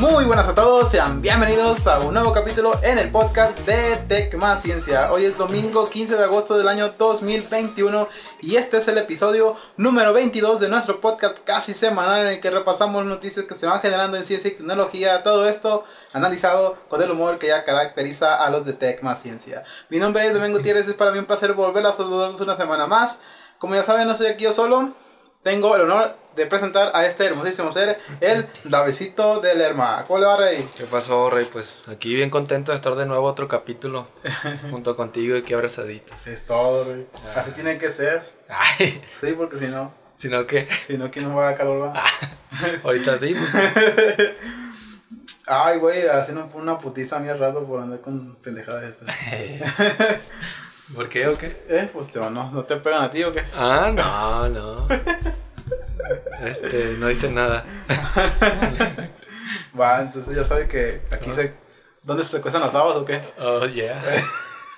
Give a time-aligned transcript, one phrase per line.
[0.00, 4.34] Muy buenas a todos, sean bienvenidos a un nuevo capítulo en el podcast de Tech
[4.34, 5.12] Más Ciencia.
[5.12, 8.08] Hoy es domingo 15 de agosto del año 2021
[8.40, 12.48] y este es el episodio número 22 de nuestro podcast casi semanal en el que
[12.48, 15.22] repasamos noticias que se van generando en ciencia y tecnología.
[15.22, 19.64] Todo esto analizado con el humor que ya caracteriza a los de Tech Más Ciencia.
[19.90, 22.86] Mi nombre es Domingo Gutiérrez, es para mí un placer volver a saludarlos una semana
[22.86, 23.18] más.
[23.58, 24.94] Como ya saben, no estoy aquí yo solo.
[25.42, 30.04] Tengo el honor de presentar a este hermosísimo ser, el Davidito de Lerma.
[30.06, 30.68] ¿Cómo le va, Rey?
[30.76, 31.48] ¿Qué pasó, Rey?
[31.50, 34.06] Pues aquí bien contento de estar de nuevo otro capítulo
[34.70, 36.26] junto contigo y que abrazaditos.
[36.26, 37.06] Es todo, Rey.
[37.14, 37.40] Ah.
[37.40, 38.22] Así tiene que ser.
[38.48, 41.88] Ay, Sí, porque si no, sino que si no, ¿quién nos va a calor?
[41.88, 42.04] va?
[42.84, 43.34] ahorita sí.
[43.34, 44.30] pues.
[45.46, 49.08] Ay, güey, haciendo una putiza a mí al rato por andar con pendejadas estas.
[50.94, 51.46] ¿Por qué o qué?
[51.68, 51.88] ¿Eh?
[51.92, 53.44] Pues te, no, no te pegan a ti o qué.
[53.54, 54.88] Ah, no, no.
[56.44, 57.64] Este, no dice nada.
[59.78, 61.54] Va, entonces ya sabe que aquí se.
[62.02, 63.20] ¿Dónde se cuestan las tabas o qué?
[63.38, 64.02] Oh, yeah.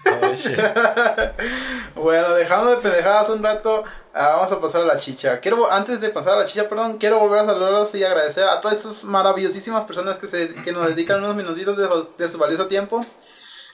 [0.05, 0.59] Oh, shit.
[1.95, 5.39] Bueno, dejando de pendejadas un rato, ah, vamos a pasar a la chicha.
[5.39, 8.61] Quiero, antes de pasar a la chicha, perdón, quiero volver a saludarlos y agradecer a
[8.61, 11.89] todas esas maravillosísimas personas que, se, que nos dedican unos minutitos de,
[12.19, 13.07] de su valioso tiempo.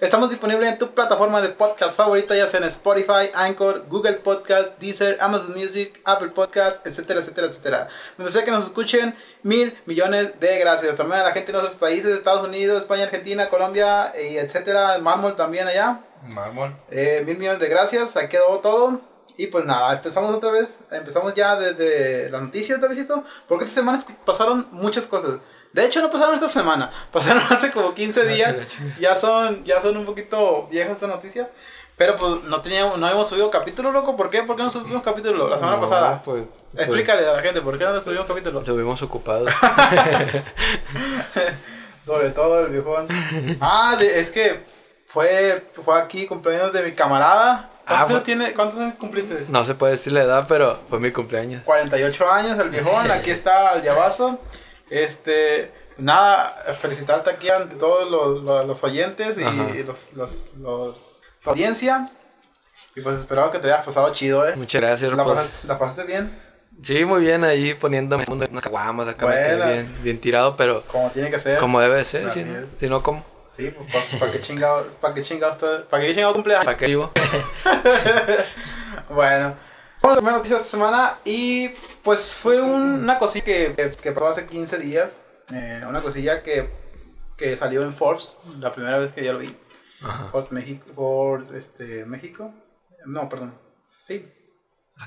[0.00, 4.78] Estamos disponibles en tu plataforma de podcast favorita, ya sea en Spotify, Anchor, Google Podcast,
[4.78, 7.88] Deezer, Amazon Music, Apple Podcast, etcétera, etcétera, etcétera.
[8.16, 10.94] Donde sea que nos escuchen, mil millones de gracias.
[10.94, 15.34] También a la gente de otros países, Estados Unidos, España, Argentina, Colombia, y etcétera, Mármol
[15.34, 16.00] también allá.
[16.22, 16.76] Mármol.
[16.92, 19.00] Eh, mil millones de gracias, ahí quedó todo.
[19.36, 20.78] Y pues nada, empezamos otra vez.
[20.92, 23.24] Empezamos ya desde las noticias, Davidito.
[23.48, 25.40] Porque esta semana pasaron muchas cosas.
[25.72, 28.56] De hecho, no pasaron esta semana, pasaron hace como 15 Ah, días.
[28.98, 31.46] Ya son, ya son un poquito viejas estas noticias.
[31.96, 34.16] Pero pues no teníamos, no hemos subido capítulo, loco.
[34.16, 34.44] ¿Por qué?
[34.44, 36.22] ¿Por qué no subimos capítulo la semana No, pasada?
[36.24, 38.60] Pues, pues, Explícale a la gente, ¿por qué no subimos capítulo?
[38.60, 39.50] Estuvimos ocupados.
[42.04, 43.06] Sobre todo el viejón.
[43.60, 44.60] Ah, de- es que
[45.06, 47.68] fue, fue aquí cumpleaños de mi camarada.
[47.86, 49.46] ¿Cuántos, Ah, años tiene, ¿Cuántos años cumpliste?
[49.48, 51.62] No se puede decir la edad, pero fue mi cumpleaños.
[51.64, 54.38] 48 años el viejón, aquí está el llavazo.
[54.90, 56.50] Este, nada,
[56.80, 59.66] felicitarte aquí ante todos los, los, los oyentes y Ajá.
[59.86, 62.10] los, los, los, tu audiencia.
[62.96, 64.56] Y pues esperaba que te hayas pasado chido, eh.
[64.56, 65.36] Muchas gracias, ¿La, pues.
[65.38, 66.48] pasaste, ¿La pasaste bien?
[66.82, 69.66] Sí, muy bien ahí poniéndome unas caguamas acá Buena.
[69.66, 71.58] bien, bien tirado, pero Como tiene que ser.
[71.58, 72.44] como debe de ser, si
[72.76, 73.24] si no, ¿cómo?
[73.48, 76.64] Sí, pues para qué chingado, para qué chingado, para qué chingado cumpleaños.
[76.64, 77.10] ¿Para qué vivo?
[79.10, 79.54] Bueno,
[80.02, 81.68] vamos a la primera noticia de esta semana y
[82.02, 86.42] pues fue un- una cosilla que, que, que pasó hace 15 días, eh, una cosilla
[86.42, 86.70] que,
[87.36, 89.54] que salió en Forbes, la primera vez que ya lo vi,
[90.02, 90.28] Ajá.
[90.30, 92.52] Forbes México, Forbes, este, México,
[93.06, 93.58] no, perdón,
[94.04, 94.30] sí,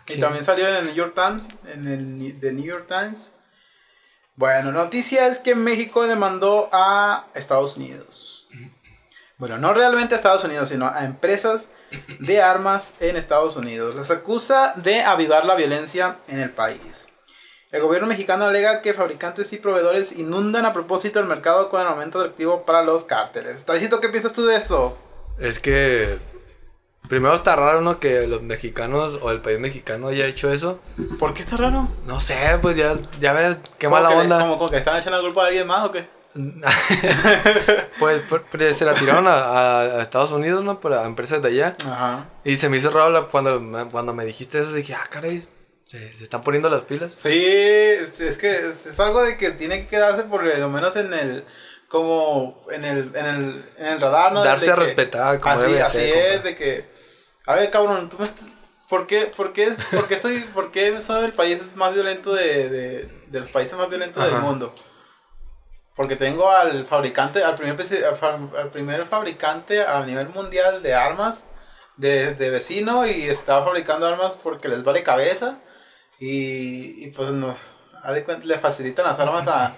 [0.08, 0.20] y Sí.
[0.20, 1.44] también salió en el New York Times,
[1.74, 3.34] en el The New York Times.
[4.38, 8.48] Bueno, noticia es que México demandó a Estados Unidos.
[9.38, 11.66] Bueno, no realmente a Estados Unidos, sino a empresas
[12.20, 13.96] de armas en Estados Unidos.
[13.96, 17.08] Las acusa de avivar la violencia en el país.
[17.72, 21.88] El gobierno mexicano alega que fabricantes y proveedores inundan a propósito el mercado con el
[21.88, 23.64] aumento atractivo para los cárteles.
[23.66, 24.98] Tavisito, ¿qué piensas tú de esto?
[25.40, 26.20] Es que
[27.08, 28.00] primero está raro, ¿no?
[28.00, 30.80] Que los mexicanos o el país mexicano haya hecho eso.
[31.18, 31.88] ¿Por qué está raro?
[32.06, 34.40] No sé, pues ya, ya ves, qué ¿Como mala le- onda.
[34.40, 36.08] como, como que están echando la culpa a alguien más o qué?
[38.00, 38.24] pues
[38.78, 40.80] se la tiraron a, Estados Unidos, ¿no?
[40.80, 41.74] Por a empresas de allá.
[41.86, 42.26] Ajá.
[42.44, 45.46] Y se me hizo raro cuando, me- cuando me dijiste eso, dije, ah, caray,
[45.86, 47.12] se, se están poniendo las pilas.
[47.18, 51.14] Sí, es, que es, es algo de que tiene que quedarse por lo menos en
[51.14, 51.46] el
[51.88, 54.44] como en el en el, en el radar, ¿no?
[54.44, 56.48] Darse De a que- respetar, como así, debe así ser, es compa.
[56.50, 56.86] de que
[57.48, 58.46] a ver, cabrón, tú me estás-
[58.90, 62.70] ¿por qué por qué por qué estoy por qué soy el país más violento de,
[62.70, 64.74] de, de los países más violentos del mundo?
[65.96, 67.78] Porque tengo al fabricante, al primer,
[68.58, 71.44] al primer fabricante a nivel mundial de armas
[71.98, 75.60] de, de vecino y está fabricando armas porque les vale cabeza.
[76.20, 77.74] Y, y pues nos
[78.04, 79.74] haz de cuenta, le facilitan las armas a,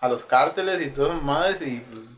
[0.00, 2.11] a los cárteles y todas madres y pues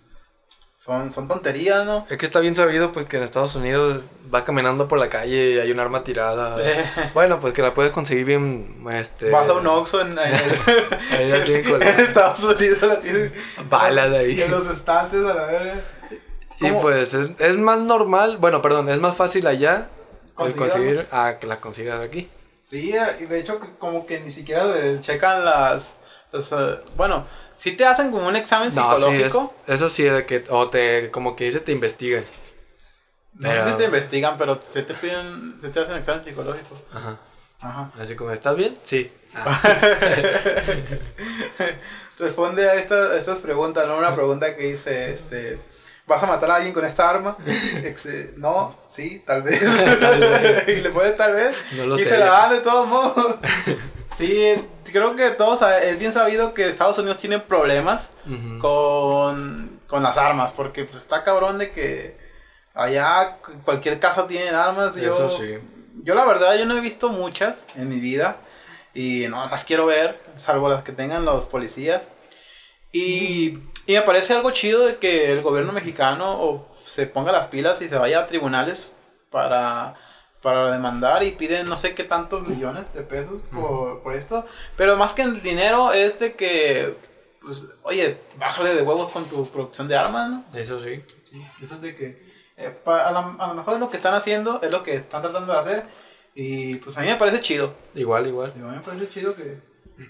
[0.85, 2.07] son, son tonterías, ¿no?
[2.11, 4.03] Es que está bien sabido, pues, que en Estados Unidos
[4.33, 6.59] va caminando por la calle y hay un arma tirada.
[6.59, 7.09] Sí.
[7.15, 9.31] Bueno, pues que la puedes conseguir bien, este...
[9.31, 12.01] Vas a un Oxxo en, en, Ahí tienen en.
[12.01, 13.33] Estados Unidos, la tienen
[13.71, 14.39] Balas ahí.
[14.39, 15.85] en los estantes a la verga.
[16.61, 19.89] Y pues es, es más normal, bueno, perdón, es más fácil allá
[20.39, 22.29] el Conseguir a que la consigas aquí.
[22.63, 24.65] Sí, y de hecho como que ni siquiera
[25.01, 25.95] checan las,
[26.97, 27.27] bueno,
[27.57, 29.55] sí te hacen como un examen No, sí, psicológico.
[29.67, 32.25] es- eso sí, de que, o te, como que dice, te investigan.
[33.35, 36.81] No sé Pero- si te investigan, pero se te piden, se te hacen examen psicológico.
[36.93, 37.19] Ajá.
[37.61, 37.91] Ajá.
[38.01, 38.77] Así como, ¿estás bien?
[38.83, 39.11] Sí.
[39.35, 39.61] Ah,
[42.19, 43.97] Responde a, esta- a estas preguntas, ¿no?
[43.99, 45.59] Una pregunta que dice, este,
[46.07, 47.37] ¿vas a matar a alguien con esta arma?
[48.37, 49.61] No, sí, tal vez.
[50.01, 50.69] Tal vez.
[50.69, 51.57] y le puedes tal vez.
[51.77, 52.07] No lo y sé.
[52.11, 53.37] se la dan de todos modos.
[54.17, 58.09] Sí, creo que todos, es bien sabido que Estados Unidos tiene problemas
[58.61, 62.17] con, con las armas, porque pues está cabrón de que
[62.75, 64.95] allá cu- cualquier casa tiene armas.
[64.97, 65.59] Yo, Eso sí.
[66.03, 68.37] yo la verdad, yo no he visto muchas en mi vida
[68.95, 72.03] y no las quiero ver, salvo las que tengan los policías.
[72.93, 77.47] Y, y me parece algo chido de que el gobierno mexicano o se ponga las
[77.47, 78.93] pilas y se vaya a tribunales
[79.31, 79.95] para,
[80.45, 84.45] para demandar y piden no sé qué tantos millones de pesos por, por esto.
[84.77, 86.97] Pero más que el dinero es de que,
[87.41, 90.45] pues, oye, bájale de huevos con tu producción de armas, ¿no?
[90.55, 91.03] Eso sí.
[91.25, 92.23] Sí, eso es de que
[92.59, 94.95] eh, pa- a, la- a lo mejor es lo que están haciendo, es lo que
[94.97, 95.83] están tratando de hacer.
[96.37, 97.75] Y pues a mí me parece chido.
[97.95, 98.53] Igual, igual.
[98.55, 99.59] A mí me parece chido que,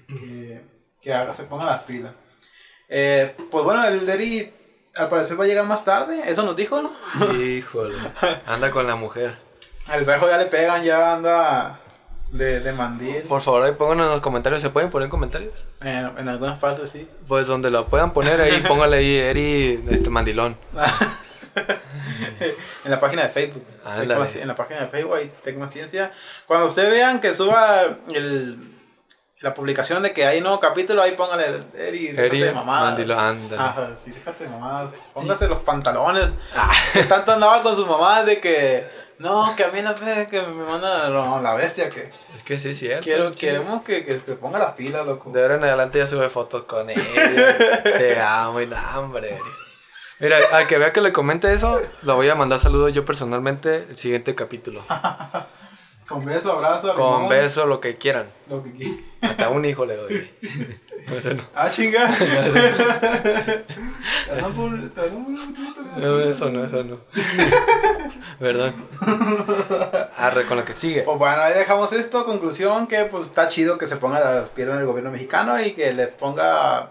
[0.08, 0.60] que,
[1.00, 2.12] que haga- se pongan las pilas.
[2.88, 4.52] Eh, pues bueno, el Derry
[4.96, 6.92] al parecer va a llegar más tarde, eso nos dijo, ¿no?
[7.34, 7.96] Híjole.
[8.46, 9.38] Anda con la mujer.
[9.88, 11.80] Al viejo ya le pegan, ya anda
[12.30, 13.22] de, de mandil.
[13.24, 14.62] Por favor, ahí pongan en los comentarios.
[14.62, 15.64] ¿Se pueden poner en comentarios?
[15.82, 17.08] Eh, en algunas partes sí.
[17.28, 20.56] Pues donde lo puedan poner ahí, póngale ahí Eri este mandilón.
[22.84, 23.64] en la página de Facebook.
[23.84, 26.12] Tecma- en la página de Facebook hay Tecnociencia.
[26.46, 27.82] Cuando ustedes vean que suba
[28.12, 28.58] el,
[29.40, 31.44] la publicación de que hay nuevo capítulo, ahí póngale
[31.76, 32.84] Eri, déjate Eri de mamadas.
[32.90, 33.62] mandilón, ándale.
[33.62, 34.92] Ajá, sí, déjate de mamadas.
[35.12, 36.30] Póngase los pantalones.
[36.56, 36.70] Ah.
[37.08, 40.64] Tanto andaba con sus mamás de que no, que a mí no me que me
[40.64, 43.04] manda no, la bestia que Es que sí, es cierto.
[43.04, 45.30] quiero, queremos que, que se ponga las pilas, loco.
[45.30, 47.00] De ahora en adelante ya sube fotos con él.
[47.84, 49.38] Te amo y da hambre.
[50.20, 53.86] Mira, al que vea que le comente eso, lo voy a mandar saludos yo personalmente
[53.88, 54.82] el siguiente capítulo.
[56.08, 58.30] Con beso, abrazo, Con limón, beso, lo que quieran.
[58.48, 58.96] Lo que quieras.
[59.22, 60.30] Hasta un hijo le doy.
[61.08, 61.44] Pues, no.
[61.54, 62.08] Ah, chinga.
[65.96, 66.98] No, eso no, eso no.
[68.40, 68.72] ¿Verdad?
[70.16, 71.02] Arre con lo que sigue.
[71.02, 72.24] Pues bueno, ahí dejamos esto.
[72.24, 75.92] Conclusión que pues está chido que se ponga las piernas del gobierno mexicano y que
[75.92, 76.90] le ponga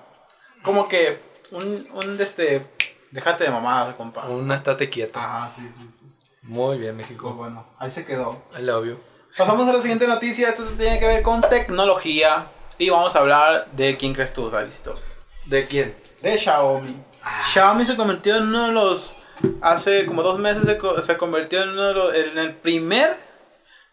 [0.62, 1.20] como que
[1.52, 2.66] un, un este,
[3.12, 4.26] déjate de mamadas, compa.
[4.28, 5.20] Una estate quieto.
[5.20, 6.03] Ajá, sí, sí, sí.
[6.44, 7.34] Muy bien, Pues México.
[7.34, 8.44] bueno, ahí se quedó.
[8.58, 9.00] I love you.
[9.38, 10.50] Pasamos a la siguiente noticia.
[10.50, 12.48] Esto tiene que ver con tecnología.
[12.78, 15.00] Y vamos a hablar de quién crees tú, visto
[15.46, 15.96] ¿De quién?
[16.22, 17.04] De Xiaomi.
[17.52, 19.18] Xiaomi se convirtió en uno de los.
[19.62, 23.18] Hace como dos meses se, co- se convirtió en, uno de los- en el primer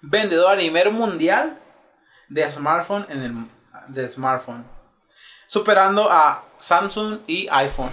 [0.01, 1.59] vendedor a nivel mundial
[2.29, 3.35] de smartphone en el
[3.89, 4.65] de smartphone.
[5.47, 7.91] Superando a Samsung y iPhone.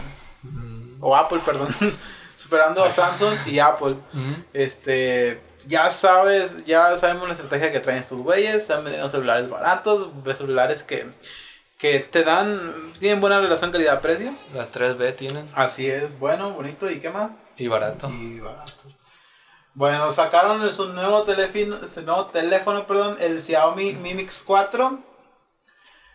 [1.00, 1.68] O Apple, perdón.
[2.48, 3.98] Superando a Samsung y Apple.
[4.54, 8.56] Este, ya sabes, ya sabemos la estrategia que traen estos güeyes.
[8.56, 11.06] Están vendiendo celulares baratos, celulares que,
[11.78, 14.32] que te dan, tienen buena relación calidad-precio.
[14.56, 15.46] Las 3B tienen.
[15.56, 17.34] Así es, bueno, bonito, ¿y qué más?
[17.58, 18.10] Y barato.
[18.10, 18.72] Y barato.
[19.74, 25.00] Bueno, sacaron su nuevo teléfono, su nuevo teléfono, perdón, el Xiaomi Mi Mix 4.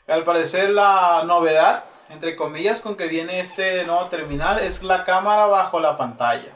[0.09, 5.47] Al parecer la novedad, entre comillas, con que viene este nuevo terminal es la cámara
[5.47, 6.53] bajo la pantalla.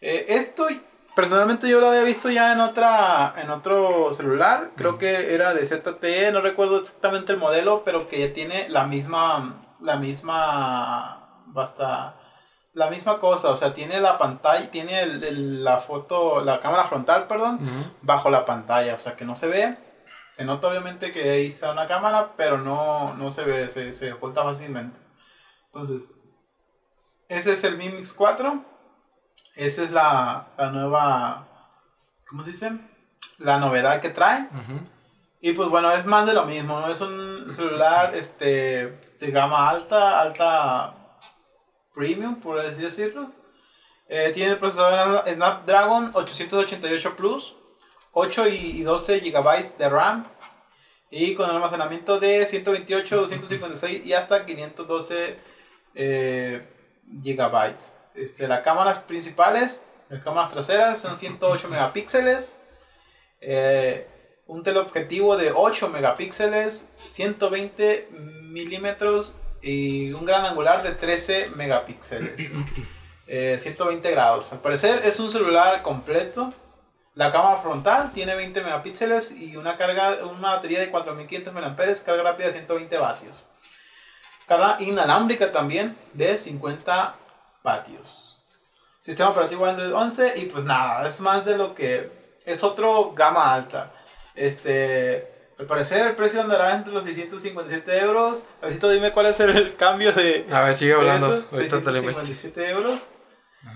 [0.00, 0.66] Eh, esto
[1.14, 5.66] personalmente yo lo había visto ya en otra en otro celular, creo que era de
[5.66, 12.16] ZTE, no recuerdo exactamente el modelo, pero que ya tiene la misma la misma basta
[12.72, 16.84] la misma cosa, o sea, tiene la pantalla, tiene el- el- la foto, la cámara
[16.84, 17.58] frontal, perdón,
[18.00, 19.76] bajo la pantalla, o sea, que no se ve.
[20.30, 24.12] Se nota obviamente que ahí está una cámara, pero no, no se ve, se, se
[24.12, 24.98] oculta fácilmente.
[25.66, 26.10] Entonces,
[27.28, 28.64] ese es el Mi Mix 4.
[29.56, 31.46] Esa es la, la nueva,
[32.28, 32.72] ¿cómo se dice?
[33.38, 34.48] La novedad que trae.
[35.40, 36.88] Y pues bueno, es más de lo mismo, ¿no?
[36.88, 40.94] Es un celular este, de gama alta, alta
[41.94, 43.32] premium, por así decirlo.
[44.08, 47.54] Eh, tiene el procesador Snapdragon 888 Plus,
[48.12, 50.26] 8 y 12 GB de RAM.
[51.10, 55.36] Y con el almacenamiento de 128, 256 y hasta 512
[55.94, 56.66] eh,
[57.06, 57.74] GB.
[58.14, 62.56] Este, las cámaras principales, las cámaras traseras son 108 megapíxeles.
[63.40, 64.06] Eh,
[64.46, 68.08] un teleobjetivo de 8 megapíxeles, 120
[68.42, 72.52] milímetros y un gran angular de 13 megapíxeles.
[73.32, 74.52] Eh, 120 grados.
[74.52, 76.52] Al parecer es un celular completo.
[77.20, 82.22] La cámara frontal tiene 20 megapíxeles y una carga, una batería de 4500 mAh, carga
[82.22, 83.46] rápida de 120 vatios.
[84.48, 87.14] Carga inalámbrica también de 50
[87.62, 88.38] vatios.
[89.00, 92.10] Sistema operativo Android 11 y pues nada, es más de lo que
[92.46, 93.92] es otro gama alta.
[94.34, 98.44] Este, al parecer el precio andará entre los 657 euros.
[98.62, 100.46] A ver, dime cuál es el cambio de...
[100.50, 101.26] A ver, sigue hablando.
[101.52, 102.70] Ahorita te lo 657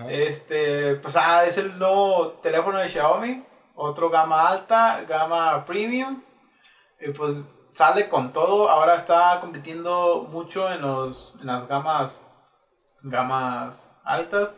[0.09, 3.45] Este, pues ah, es el nuevo teléfono de Xiaomi.
[3.75, 6.23] Otro gama alta, gama premium.
[7.01, 8.69] Y pues sale con todo.
[8.69, 12.23] Ahora está compitiendo mucho en, los, en las gamas,
[13.03, 14.51] gamas altas.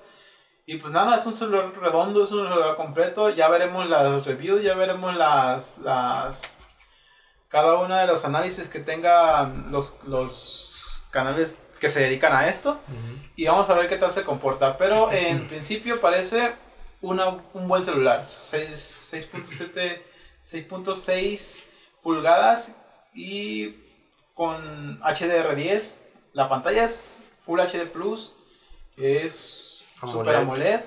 [0.66, 3.30] Y pues nada, es un celular redondo, es un celular completo.
[3.30, 6.60] Ya veremos las reviews, ya veremos las, las
[7.48, 12.80] cada uno de los análisis que tengan los, los canales que se dedican a esto.
[13.36, 14.76] Y vamos a ver qué tal se comporta.
[14.76, 16.52] Pero en principio parece
[17.00, 18.24] una, un buen celular.
[18.24, 20.00] 6.7,
[20.44, 21.62] 6.6
[22.02, 22.72] pulgadas
[23.14, 23.76] y
[24.34, 25.98] con HDR10.
[26.32, 28.32] La pantalla es Full HD Plus.
[28.96, 30.80] Es Super AMOLED.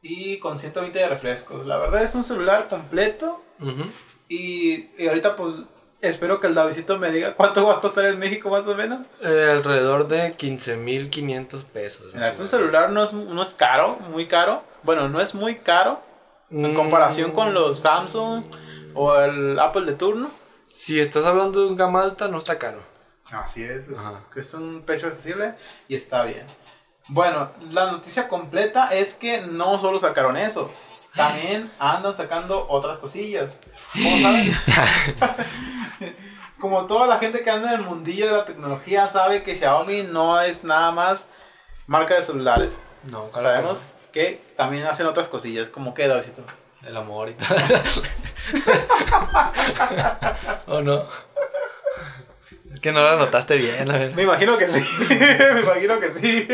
[0.00, 1.66] Y con 120 de refrescos.
[1.66, 3.42] La verdad es un celular completo.
[4.28, 5.56] y, y, ahorita pues
[6.02, 9.06] espero que el Davidito me diga cuánto va a costar en México más o menos.
[9.22, 12.06] Eh, alrededor de 15.500 pesos.
[12.12, 14.62] Mira, es un celular no es, no es caro, muy caro.
[14.82, 16.02] Bueno, no es muy caro
[16.50, 18.44] en comparación con los Samsung
[18.94, 20.30] o el Apple de turno.
[20.66, 22.82] Si estás hablando de un gama alta, no está caro.
[23.30, 24.00] Así es, es,
[24.36, 25.54] es un precio accesible
[25.88, 26.44] y está bien.
[27.08, 30.70] Bueno, la noticia completa es que no solo sacaron eso,
[31.14, 33.58] también andan sacando otras cosillas.
[33.92, 34.52] ¿Cómo saben?
[36.58, 40.04] Como toda la gente que anda en el mundillo de la tecnología sabe que Xiaomi
[40.04, 41.26] no es nada más
[41.86, 42.70] marca de celulares.
[43.04, 46.42] No, Sabemos que también hacen otras cosillas, como que Davidito.
[46.86, 47.56] El amor y tal.
[50.66, 51.08] ¿O no?
[52.72, 54.14] Es que no lo notaste bien, a ver.
[54.14, 55.06] Me imagino que sí.
[55.54, 56.48] Me imagino que sí.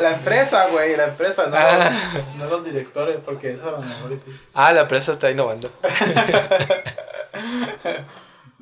[0.00, 1.90] La empresa, güey, la empresa, no, ah.
[2.38, 4.40] no los directores, porque eso a lo mejor sí.
[4.54, 5.70] Ah, la empresa está innovando.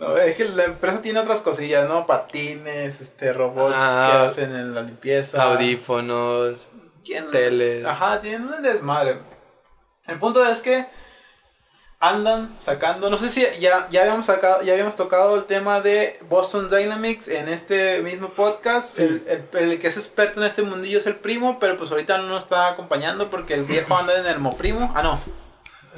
[0.00, 2.06] No, es que la empresa tiene otras cosillas, ¿no?
[2.06, 5.42] Patines, este, robots ah, que hacen en la limpieza.
[5.42, 6.68] Audífonos,
[7.30, 7.84] teles.
[7.84, 9.18] Ajá, tienen un desmadre.
[10.06, 10.86] El punto es que
[12.00, 16.18] andan sacando, no sé si ya, ya habíamos sacado, ya habíamos tocado el tema de
[16.30, 18.98] Boston Dynamics en este mismo podcast.
[18.98, 22.28] El, el, que es experto en este mundillo es el primo, pero pues ahorita no
[22.28, 24.90] nos está acompañando porque el viejo anda en el Moprimo.
[24.96, 25.20] Ah, no.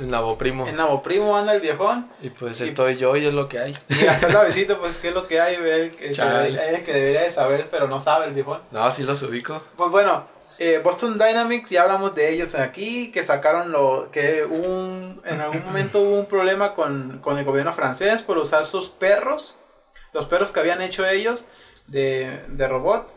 [0.00, 0.66] En Navoprimo.
[0.66, 2.10] En Navoprimo anda el viejón.
[2.20, 3.72] Y pues estoy yo y es lo que hay.
[3.88, 7.22] Y hasta el visita pues qué es lo que hay, el, que, el que debería
[7.22, 8.60] de saber, pero no sabe el viejón.
[8.72, 9.62] No, sí los ubico.
[9.76, 10.26] Pues bueno,
[10.64, 15.64] eh, Boston Dynamics, ya hablamos de ellos aquí, que sacaron lo que un, en algún
[15.64, 19.58] momento hubo un problema con, con, el gobierno francés por usar sus perros,
[20.12, 21.46] los perros que habían hecho ellos
[21.88, 23.10] de, de robot,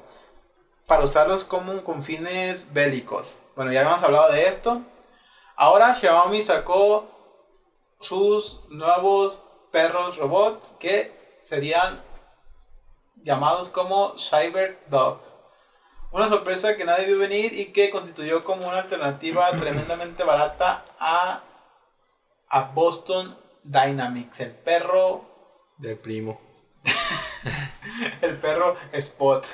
[0.88, 3.42] para usarlos como con fines bélicos.
[3.56, 4.82] Bueno, ya habíamos hablado de esto.
[5.56, 7.08] Ahora Xiaomi sacó
[8.00, 12.02] sus nuevos perros robot que serían
[13.22, 15.35] llamados como Cyber Dog.
[16.15, 21.43] Una sorpresa que nadie vio venir y que constituyó como una alternativa tremendamente barata a,
[22.48, 25.25] a Boston Dynamics, el perro
[25.77, 26.39] del primo.
[28.22, 29.45] el perro Spot.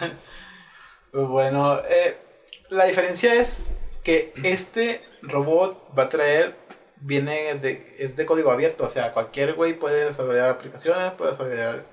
[1.13, 2.21] Bueno, eh,
[2.69, 3.69] la diferencia es
[4.03, 6.55] que este robot va a traer,
[6.97, 11.85] viene de, es de código abierto, o sea, cualquier güey puede desarrollar aplicaciones, puede desarrollar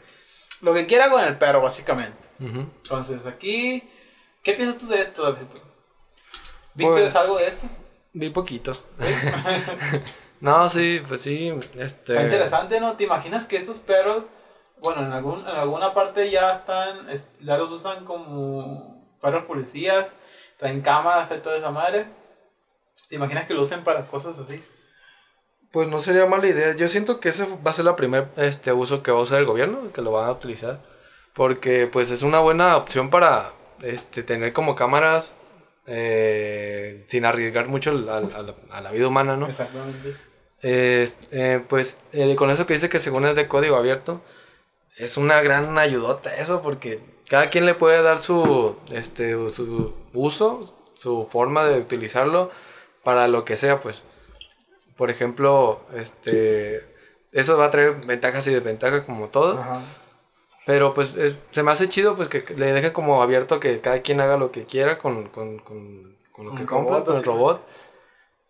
[0.60, 2.28] lo que quiera con el perro, básicamente.
[2.38, 3.88] Entonces aquí
[4.48, 5.60] ¿Qué piensas tú de esto, Davidito?
[6.72, 7.66] ¿Viste pues, algo de esto?
[8.14, 8.72] Vi poquito.
[10.40, 11.52] no, sí, pues sí.
[11.74, 12.14] Este...
[12.14, 12.96] Está interesante, ¿no?
[12.96, 14.24] ¿Te imaginas que estos perros,
[14.80, 17.06] bueno, en, algún, en alguna parte ya están,
[17.42, 20.12] ya los usan como perros policías,
[20.56, 22.06] traen cámaras y toda esa madre?
[23.10, 24.64] ¿Te imaginas que lo usen para cosas así?
[25.72, 26.74] Pues no sería mala idea.
[26.74, 29.40] Yo siento que ese va a ser el primer este, uso que va a usar
[29.40, 30.80] el gobierno, que lo van a utilizar.
[31.34, 35.30] Porque pues es una buena opción para este, tener como cámaras
[35.86, 39.48] eh, sin arriesgar mucho a, la vida humana, ¿no?
[39.48, 40.16] Exactamente.
[40.62, 44.20] Eh, pues eh, con eso que dice que según es de código abierto,
[44.96, 50.76] es una gran ayudota eso, porque cada quien le puede dar su, este, su uso,
[50.94, 52.50] su forma de utilizarlo
[53.04, 54.02] para lo que sea, pues.
[54.96, 56.84] Por ejemplo, este,
[57.32, 59.60] eso va a traer ventajas y desventajas como todo.
[59.60, 59.80] Ajá.
[60.68, 61.16] Pero pues
[61.50, 64.52] se me hace chido pues que le deje como abierto que cada quien haga lo
[64.52, 67.66] que quiera con, con, con, con lo que compra, con el robot.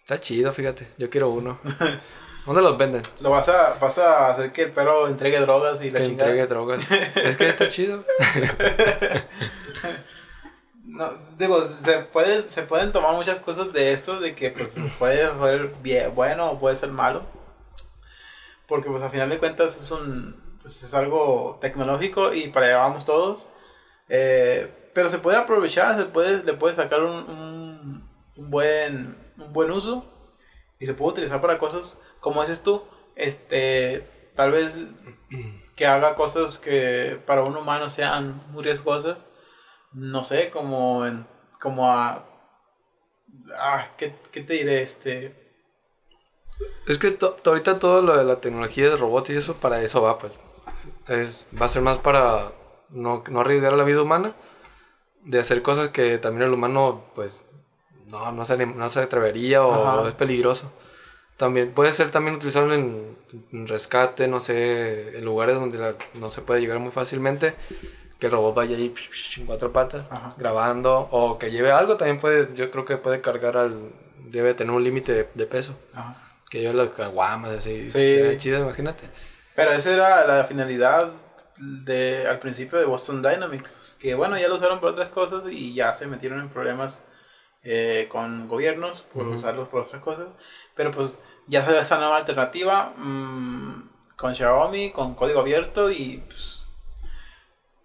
[0.01, 0.89] Está chido, fíjate.
[0.99, 1.61] Yo quiero uno.
[2.45, 3.03] ¿Dónde los venden?
[3.21, 6.45] Lo vas a, vas a hacer que el perro entregue drogas y la que entregue
[6.49, 6.91] drogas.
[6.91, 8.05] es que está chido.
[10.87, 15.25] no, digo, se pueden, se pueden tomar muchas cosas de esto, de que pues puede
[15.39, 17.25] ser bien, bueno o puede ser malo.
[18.67, 22.79] porque pues a final de cuentas es un pues es algo tecnológico y para allá
[22.79, 23.47] vamos todos.
[24.09, 29.53] Eh, pero se puede aprovechar, se puede, le puede sacar un, un, un buen, un
[29.53, 30.05] buen uso
[30.79, 32.83] y se puede utilizar para cosas como dices tú,
[33.17, 34.87] este, tal vez
[35.77, 39.19] que haga cosas que para un humano sean muy riesgosas,
[39.93, 41.27] no sé, como en,
[41.61, 42.27] como a,
[43.59, 44.83] ah, ¿qué, qué te diré?
[44.83, 45.35] Este,
[46.87, 50.19] Es que ahorita todo lo de la tecnología de robots y eso, para eso va,
[50.19, 50.39] pues.
[51.09, 52.53] Es, va a ser más para
[52.91, 54.33] no, no arriesgar la vida humana,
[55.25, 57.43] de hacer cosas que también el humano, pues,
[58.07, 60.09] no, no, se, no se atrevería o Ajá.
[60.09, 60.73] es peligroso.
[61.37, 63.17] También puede ser también utilizado en,
[63.53, 67.55] en rescate, no sé, en lugares donde la- no se puede llegar muy fácilmente.
[68.19, 68.93] Que el robot vaya ahí
[69.37, 70.35] en cuatro patas, Ajá.
[70.37, 73.93] grabando, o que lleve algo, también puede, yo creo que puede cargar al,
[74.25, 75.77] debe tener un límite de- de peso.
[75.95, 76.17] ajá.
[76.51, 77.89] Que yo las caguamas así.
[77.91, 78.21] Sí.
[78.39, 79.05] chido, imagínate.
[79.59, 81.11] Pero esa era la finalidad
[81.57, 83.81] de, al principio de Boston Dynamics.
[83.99, 87.03] Que bueno, ya lo usaron para otras cosas y ya se metieron en problemas
[87.65, 90.29] eh, con gobiernos por usarlos por otras cosas.
[90.77, 96.23] Pero pues ya se ve esta nueva alternativa mm, con Xiaomi, con código abierto y
[96.29, 96.63] pues...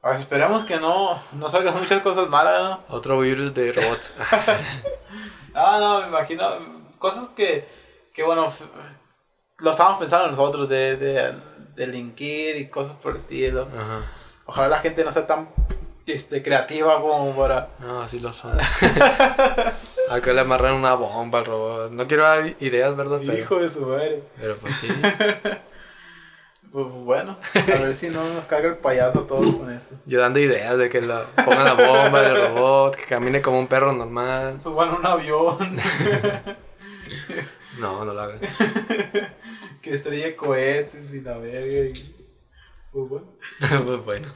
[0.03, 2.83] ver, esperamos que no, no salgan muchas cosas malas, ¿no?
[2.95, 4.13] Otro virus de robots.
[5.55, 6.43] Ah, no, me imagino.
[6.97, 7.67] Cosas que,
[8.11, 8.51] que bueno,
[9.59, 11.35] lo estábamos pensando nosotros de, de,
[11.75, 13.67] de linkir y cosas por el estilo.
[13.75, 14.01] Ajá.
[14.45, 15.49] Ojalá la gente no sea tan
[16.05, 17.69] este, creativa como para...
[17.79, 18.57] No, así lo son.
[20.09, 21.91] Acá le amarran una bomba al robot.
[21.91, 23.19] No quiero dar ideas, ¿verdad?
[23.25, 24.23] Pero, Hijo de su madre.
[24.39, 24.87] pero pues sí.
[26.73, 29.93] Pues bueno, a ver si no nos carga el payaso todo con esto.
[30.07, 33.67] Yo dando ideas de que la, pongan la bomba del robot, que camine como un
[33.67, 34.59] perro normal.
[34.59, 35.55] Suban un avión,
[37.79, 38.39] No, no lo hagan.
[39.83, 41.89] Que estrelle cohetes y la verga.
[41.89, 41.93] Y...
[42.91, 43.27] Pues bueno.
[43.85, 44.33] pues bueno.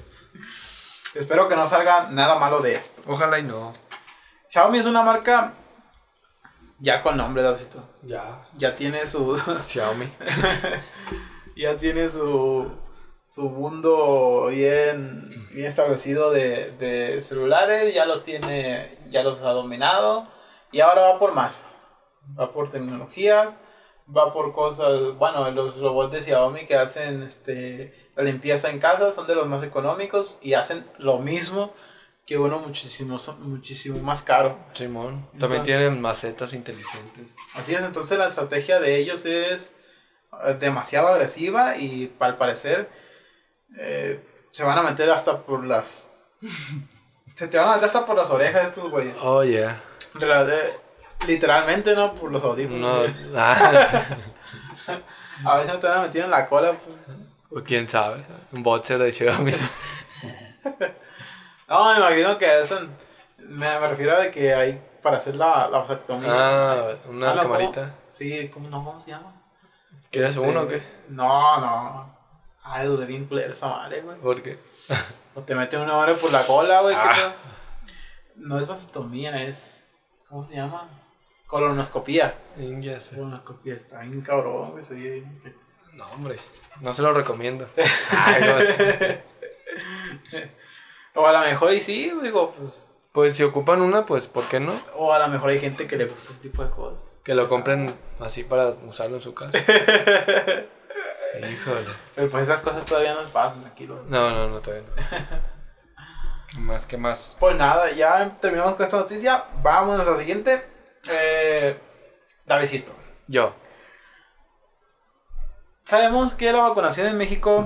[1.16, 3.02] Espero que no salga nada malo de esto.
[3.08, 3.74] Ojalá y no.
[4.50, 5.54] Xiaomi es una marca
[6.80, 7.84] ya con nombre, Davidito.
[8.04, 8.44] Ya.
[8.56, 9.38] Ya tiene su...
[9.64, 10.12] Xiaomi.
[11.56, 12.70] ya tiene su,
[13.26, 20.28] su mundo bien, bien establecido de, de celulares, ya los tiene, ya los ha dominado
[20.72, 21.62] y ahora va por más.
[22.40, 23.58] Va por tecnología,
[24.15, 29.12] va por cosas, bueno, los robots de Xiaomi que hacen este, la limpieza en casa
[29.13, 31.74] son de los más económicos y hacen lo mismo
[32.26, 34.58] que uno muchísimo, muchísimo más caro.
[34.74, 35.30] Simón.
[35.39, 37.26] También tienen macetas inteligentes.
[37.54, 39.74] Así es, entonces la estrategia de ellos es
[40.46, 42.89] eh, demasiado agresiva y al parecer
[43.80, 44.20] eh,
[44.52, 46.10] se van a meter hasta por las...
[47.36, 49.15] se te van a meter hasta por las orejas estos güeyes.
[49.22, 49.82] Oh, yeah.
[51.25, 52.13] Literalmente, ¿no?
[52.13, 53.10] Por los audífonos.
[53.32, 54.03] No, ah,
[55.45, 56.73] A veces no te van meter en la cola.
[56.73, 56.97] pues.
[57.51, 58.25] o quién sabe.
[58.51, 59.53] Un boxer de Xiaomi.
[61.69, 62.89] No, me imagino que hacen...
[63.39, 66.30] Me, me refiero a de que hay para hacer la, la vasectomía.
[66.32, 67.95] Ah, una Ah, camarita.
[68.10, 69.34] Sí, ¿cómo, no, ¿cómo se llama?
[70.10, 70.82] ¿Quieres Este, uno o qué?
[71.10, 72.17] No, no.
[72.63, 74.17] Ay, dure bien culera esa madre, güey.
[74.17, 74.58] ¿Por qué?
[75.36, 76.95] O te meten una madre por la cola, güey.
[76.95, 77.36] ¿qué Ah.
[78.38, 79.84] No es vasectomía, es.
[80.30, 80.88] ¿Cómo se llama?
[81.48, 82.36] Colonoscopía.
[82.58, 83.16] Ya sé.
[83.16, 84.84] Colonoscopía, está bien cabrón, güey.
[84.84, 85.26] Soy.
[85.94, 86.38] No, hombre.
[86.82, 87.68] No se lo recomiendo.
[88.12, 88.74] Ay, no, sí.
[91.16, 92.90] O a lo mejor y sí, digo, pues.
[93.12, 94.80] Pues si ocupan una, pues ¿por qué no?
[94.96, 97.22] O a lo mejor hay gente que le gusta ese tipo de cosas.
[97.24, 99.58] Que lo compren así para usarlo en su casa.
[101.40, 101.88] Híjole.
[102.14, 104.04] Pero pues esas cosas todavía no pasan, tranquilo.
[104.08, 104.94] No, no, no, todavía no.
[106.54, 106.86] ¿Qué más?
[106.86, 107.36] ¿Qué más?
[107.40, 109.46] Pues nada, ya terminamos con esta noticia.
[109.64, 110.77] Vámonos a la siguiente.
[111.12, 111.78] Eh,
[112.46, 112.93] Davidito.
[113.28, 113.54] Yo.
[115.84, 117.65] Sabemos que la vacunación en México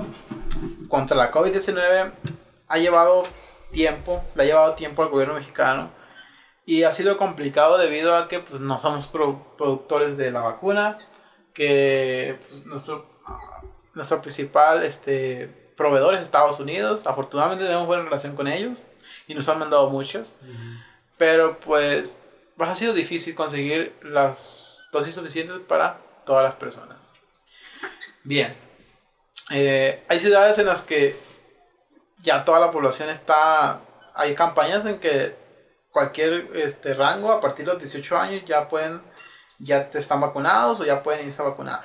[0.88, 2.12] contra la COVID-19
[2.68, 3.24] ha llevado
[3.72, 5.90] tiempo, le ha llevado tiempo al gobierno mexicano
[6.64, 10.98] y ha sido complicado debido a que pues, no somos pro- productores de la vacuna,
[11.52, 13.10] que pues, nuestro,
[13.94, 18.78] nuestro principal este, proveedor es Estados Unidos, afortunadamente tenemos buena relación con ellos
[19.26, 20.28] y nos han mandado muchos,
[21.16, 22.16] pero pues,
[22.62, 26.96] pues ha sido difícil conseguir las dosis suficientes para todas las personas.
[28.22, 28.54] Bien.
[29.50, 31.18] Eh, hay ciudades en las que
[32.18, 33.80] ya toda la población está.
[34.14, 35.34] Hay campañas en que
[35.90, 39.02] cualquier este, rango a partir de los 18 años ya pueden.
[39.58, 41.80] Ya están vacunados o ya pueden irse a vacunar.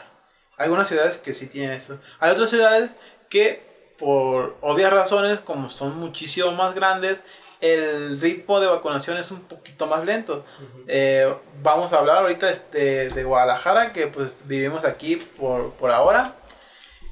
[0.58, 2.00] Hay algunas ciudades que sí tienen eso.
[2.20, 2.92] Hay otras ciudades
[3.32, 7.18] que, por obvias razones, como son muchísimo más grandes,
[7.62, 10.46] el ritmo de vacunación es un poquito más lento.
[10.88, 16.36] Eh, vamos a hablar ahorita este, de Guadalajara, que pues vivimos aquí por, por ahora.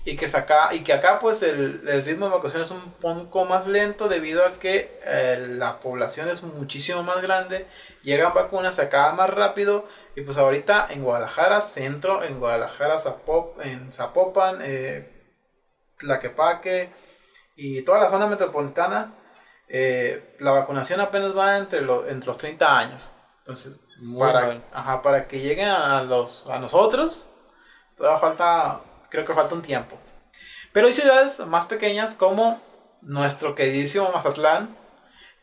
[0.05, 3.65] y que, acá, y que acá pues el, ritmo de vacunación es un poco más
[3.65, 7.65] lento debido a que eh, la población es muchísimo más grande,
[8.03, 13.60] llegan vacunas, se acaba más rápido y pues ahorita en Guadalajara, centro, en Guadalajara, Zapop,
[13.65, 15.12] en Zapopan, eh,
[15.97, 16.91] Tlaquepaque
[17.55, 19.15] y toda la zona metropolitana,
[19.67, 23.13] eh, la vacunación apenas va entre, entre los 30 años.
[23.39, 23.80] Entonces,
[24.19, 24.62] para,
[25.01, 27.30] para que lleguen a, los, a nosotros,
[27.95, 29.97] todavía falta creo que falta un tiempo.
[30.73, 32.62] Pero hay ciudades más pequeñas como
[33.01, 34.75] nuestro queridísimo Mazatlán,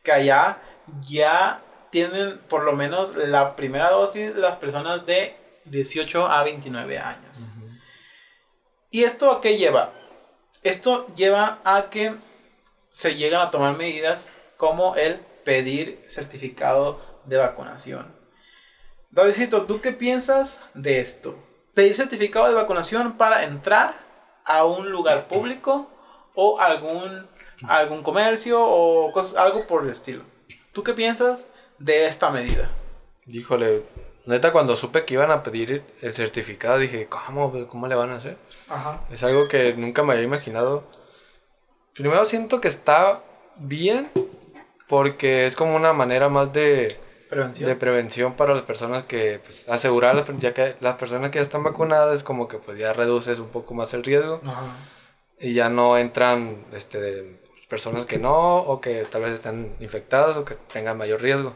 [0.02, 0.60] que allá
[1.00, 7.48] ya tienen por lo menos la primera dosis las personas de 18 a 29 años.
[8.90, 9.90] ¿Y esto a qué lleva?
[10.62, 12.14] Esto lleva a que
[12.92, 18.14] se llegan a tomar medidas como el pedir certificado de vacunación.
[19.10, 21.36] Davidito, ¿tú qué piensas de esto?
[21.74, 23.94] pedir certificado de vacunación para entrar
[24.44, 25.88] a un lugar público
[26.34, 27.26] o algún,
[27.68, 30.24] algún comercio o algo por el estilo.
[30.72, 32.70] ¿Tú qué piensas de esta medida?
[33.26, 33.82] Híjole,
[34.26, 38.16] neta cuando supe que iban a pedir el certificado dije, ¿cómo, ¿Cómo le van a
[38.16, 38.36] hacer?
[39.10, 40.84] Es algo que nunca me había imaginado.
[41.94, 43.22] Primero siento que está
[43.56, 44.10] bien
[44.88, 46.98] porque es como una manera más de
[47.32, 51.62] de prevención para las personas que, pues, asegurar, ya que las personas que ya están
[51.62, 54.40] vacunadas, como que pues ya reduces un poco más el riesgo.
[55.40, 60.44] Y ya no entran, este, personas que no, o que tal vez están infectadas, o
[60.44, 61.54] que tengan mayor riesgo.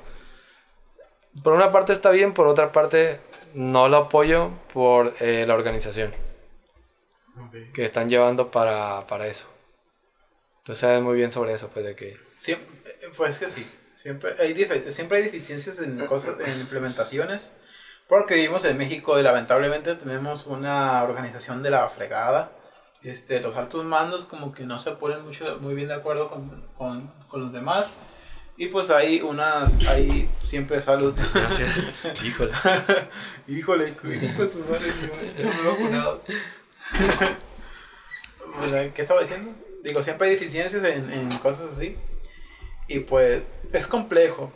[1.42, 3.20] Por una parte está bien, por otra parte
[3.52, 6.10] no lo apoyo por eh, la organización.
[7.74, 9.46] Que están llevando para, para eso.
[10.66, 12.18] Entonces sabes muy bien sobre eso, pues de que...
[12.36, 12.58] Sí, eh,
[13.16, 13.64] pues que sí.
[14.02, 14.52] Siempre hay,
[14.90, 17.52] siempre hay deficiencias en cosas, en implementaciones.
[18.08, 22.50] Porque vivimos en México y lamentablemente tenemos una organización de la fregada.
[23.04, 26.66] Este, los altos mandos como que no se ponen mucho, muy bien de acuerdo con,
[26.74, 27.86] con, con los demás.
[28.56, 31.14] Y pues hay unas, hay siempre salud.
[31.32, 31.70] Gracias.
[32.24, 32.50] Híjole.
[33.46, 34.92] Híjole, hijo su madre,
[38.94, 39.65] ¿Qué estaba diciendo?
[39.86, 41.96] Digo, siempre hay deficiencias en, en cosas así.
[42.88, 44.52] Y pues es complejo.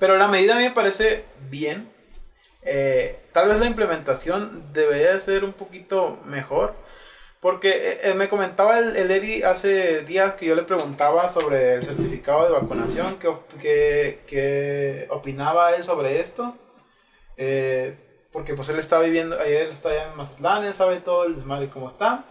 [0.00, 1.92] Pero la medida a mí me parece bien.
[2.62, 6.74] Eh, tal vez la implementación debería ser un poquito mejor.
[7.40, 11.74] Porque eh, eh, me comentaba el, el Eddie hace días que yo le preguntaba sobre
[11.74, 16.56] el certificado de vacunación, qué que, opinaba él sobre esto.
[18.32, 21.68] porque pues él está viviendo, él está allá en Mazatlán, él sabe todo el desmadre
[21.68, 22.24] cómo está.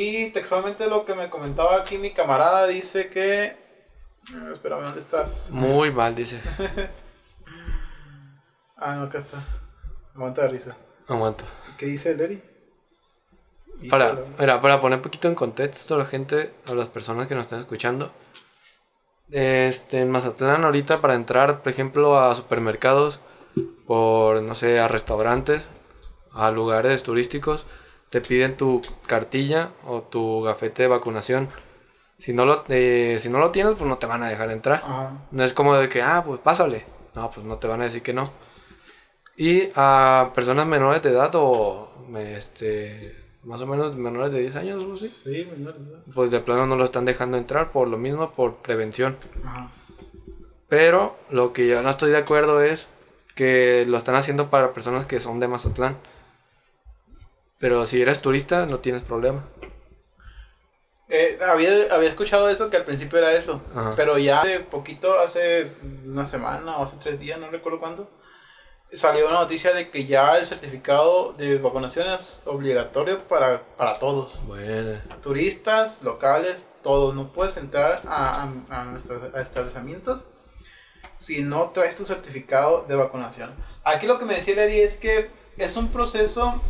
[0.00, 3.56] Y textualmente lo que me comentaba aquí mi camarada dice que
[4.32, 5.50] no, espérame, ¿dónde estás?
[5.50, 6.40] Muy mal, dice.
[8.76, 9.42] ah, no, acá está.
[10.14, 10.76] Aguanta la risa.
[11.08, 11.44] Aguanto.
[11.76, 12.40] ¿Qué dice Leri?
[13.90, 17.46] Para, para poner un poquito en contexto a la gente, a las personas que nos
[17.46, 18.12] están escuchando.
[19.32, 23.18] Este, en Mazatlán ahorita para entrar, por ejemplo, a supermercados,
[23.84, 25.66] por, no sé, a restaurantes,
[26.32, 27.66] a lugares turísticos,
[28.10, 31.48] te piden tu cartilla o tu gafete de vacunación
[32.18, 34.82] si no lo, eh, si no lo tienes, pues no te van a dejar entrar.
[35.30, 36.84] No es como de que, ah, pues pásale.
[37.14, 38.24] No, pues no te van a decir que no.
[39.36, 44.98] Y a personas menores de edad o este, más o menos menores de 10 años,
[45.00, 46.02] Sí, menores de edad.
[46.12, 49.16] Pues de plano no lo están dejando entrar por lo mismo, por prevención.
[50.68, 52.88] Pero lo que yo no estoy de acuerdo es
[53.36, 55.96] que lo están haciendo para personas que son de Mazatlán.
[57.58, 59.44] Pero si eres turista, no tienes problema.
[61.08, 63.60] Eh, había, había escuchado eso, que al principio era eso.
[63.96, 65.72] Pero ya hace poquito, hace
[66.04, 68.10] una semana o hace tres días, no recuerdo cuándo,
[68.92, 74.46] salió una noticia de que ya el certificado de vacunación es obligatorio para, para todos.
[74.46, 75.00] Bueno.
[75.22, 77.14] Turistas, locales, todos.
[77.14, 80.28] No puedes entrar a, a, a, establecimientos
[81.16, 83.50] si no traes tu certificado de vacunación.
[83.82, 86.60] Aquí lo que me decía Larry es que es un proceso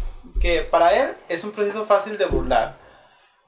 [0.41, 2.89] que para él es un proceso fácil de burlar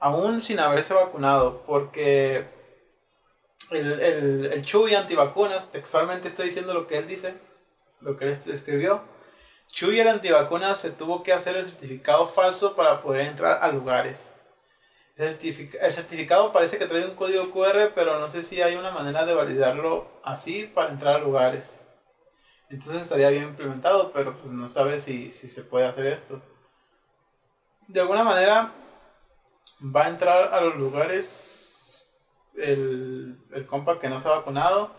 [0.01, 2.43] aún sin haberse vacunado, porque
[3.69, 7.35] el, el, el Chuy antivacunas, textualmente estoy diciendo lo que él dice,
[8.01, 9.03] lo que él escribió.
[9.67, 14.33] Chuy el antivacunas se tuvo que hacer el certificado falso para poder entrar a lugares.
[15.17, 19.25] El, certificado parece que trae un código QR, pero no sé si hay una manera
[19.25, 21.79] de validarlo así para entrar a lugares.
[22.71, 26.41] Entonces estaría bien implementado, pero pues no sabe si, si se puede hacer esto.
[27.91, 28.71] De alguna manera,
[29.83, 32.09] va a entrar a los lugares
[32.55, 34.91] el, el compa que no se ha vacunado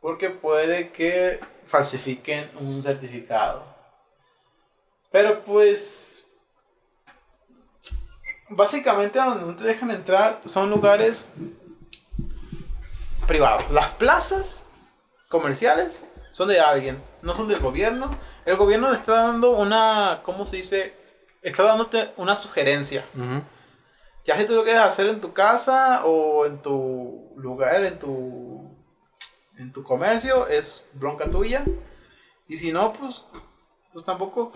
[0.00, 3.64] porque puede que falsifiquen un certificado.
[5.12, 6.32] Pero pues
[8.48, 11.28] básicamente donde no te dejan entrar son lugares
[13.28, 13.70] privados.
[13.70, 14.64] Las plazas
[15.28, 18.18] comerciales son de alguien, no son del gobierno.
[18.44, 21.03] El gobierno está dando una, ¿cómo se dice?
[21.44, 23.04] Está dándote una sugerencia.
[24.24, 28.74] Ya si tú lo quieres hacer en tu casa o en tu lugar, en tu,
[29.58, 31.62] en tu comercio, es bronca tuya.
[32.48, 33.22] Y si no, pues,
[33.92, 34.52] pues tampoco.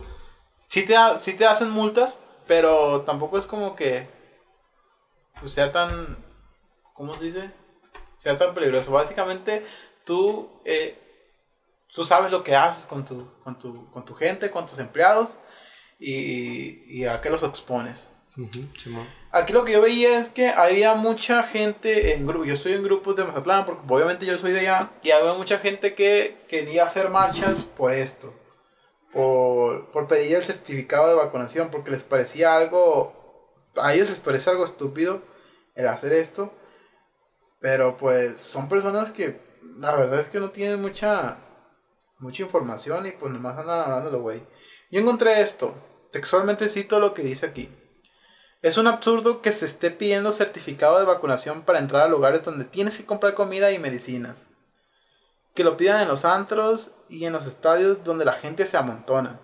[0.68, 4.08] Sí te, sí te hacen multas, pero tampoco es como que
[5.38, 6.16] pues sea tan,
[6.94, 7.52] ¿cómo se dice?
[8.16, 8.92] Sea tan peligroso.
[8.92, 9.64] Básicamente,
[10.04, 10.98] tú, eh,
[11.94, 15.38] tú sabes lo que haces con tu, con tu, con tu gente, con tus empleados
[15.98, 18.10] y, y a qué los expones.
[19.32, 22.46] Aquí lo que yo veía es que había mucha gente en grupos.
[22.46, 24.90] Yo estoy en grupos de Mazatlán porque obviamente yo soy de allá.
[25.02, 28.32] Y había mucha gente que quería hacer marchas por esto.
[29.12, 31.70] Por, por pedir el certificado de vacunación.
[31.70, 33.52] Porque les parecía algo.
[33.76, 35.22] A ellos les parece algo estúpido
[35.74, 36.52] el hacer esto.
[37.60, 39.40] Pero pues son personas que
[39.78, 41.38] la verdad es que no tienen mucha,
[42.18, 44.40] mucha información y pues nomás andan hablándolo, güey.
[44.90, 45.74] Yo encontré esto.
[46.10, 47.70] Textualmente cito lo que dice aquí.
[48.62, 52.64] Es un absurdo que se esté pidiendo certificado de vacunación para entrar a lugares donde
[52.64, 54.46] tienes que comprar comida y medicinas.
[55.54, 59.40] Que lo pidan en los antros y en los estadios donde la gente se amontona.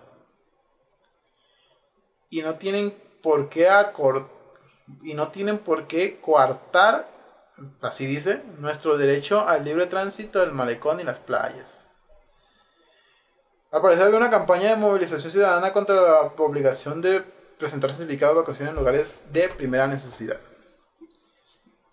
[2.29, 4.35] Y no tienen por qué acordar
[5.03, 7.09] y no tienen por qué coartar,
[7.81, 11.84] así dice, nuestro derecho al libre tránsito del malecón y las playas.
[13.75, 17.21] Al parecer hay una campaña de movilización ciudadana contra la obligación de
[17.59, 20.39] presentar certificado de vacunación en lugares de primera necesidad.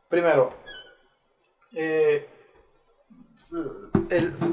[0.08, 0.54] Primero,
[1.72, 2.28] eh,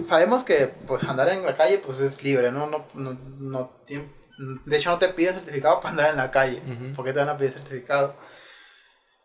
[0.01, 2.65] sabemos que pues, andar en la calle pues, es libre, ¿no?
[2.65, 6.59] No, no, no de hecho, no te piden certificado para andar en la calle.
[6.95, 8.15] porque te van a pedir certificado?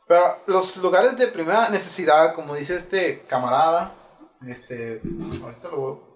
[0.06, 3.94] Pero los lugares de primera necesidad, como dice este camarada,
[4.46, 5.00] este,
[5.42, 6.12] ahorita lo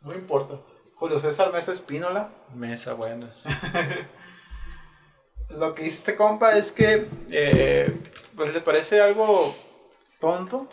[0.00, 0.60] no me importa.
[0.96, 2.30] Julio César Mesa Espínola.
[2.54, 3.42] Mesa, buenas.
[5.50, 8.00] lo que dice este compa es que, eh,
[8.34, 9.54] pues le parece algo
[10.18, 10.68] tonto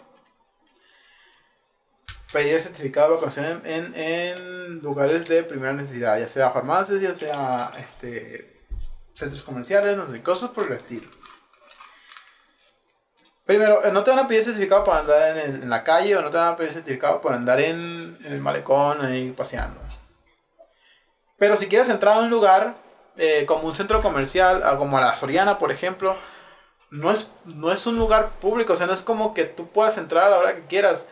[2.31, 7.71] pedir certificado de vacunación en, en, lugares de primera necesidad, ya sea farmacias, ya sea
[7.77, 8.65] este,
[9.13, 11.09] centros comerciales, no sé, cosas por el estilo.
[13.45, 16.31] Primero, eh, no te van a pedir certificado para andar en, la calle o no
[16.31, 19.83] te van a pedir certificado para andar en, el malecón ahí paseando.
[21.43, 22.77] Pero si quieres entrar a un lugar
[23.17, 26.15] eh, como un centro comercial, como la Soriana, por ejemplo,
[26.89, 29.97] no es, no es un lugar público, o sea, no es como que tú puedas
[29.97, 31.06] entrar a la hora que quieras.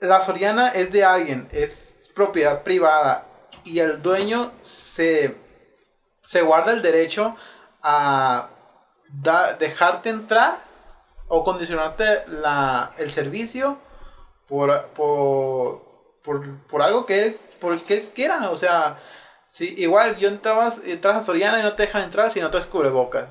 [0.00, 3.24] La Soriana es de alguien, es propiedad privada
[3.62, 5.36] y el dueño se,
[6.24, 7.36] se guarda el derecho
[7.84, 8.48] a
[9.60, 10.58] dejarte entrar
[11.28, 13.78] o condicionarte la, el servicio
[14.48, 15.84] por, por,
[16.66, 18.50] por, algo que él, por que él quiera.
[18.50, 18.98] O sea,
[19.48, 22.66] si igual yo entrabas, entras a Soriana y no te dejan entrar si no traes
[22.66, 23.28] cubrebocas.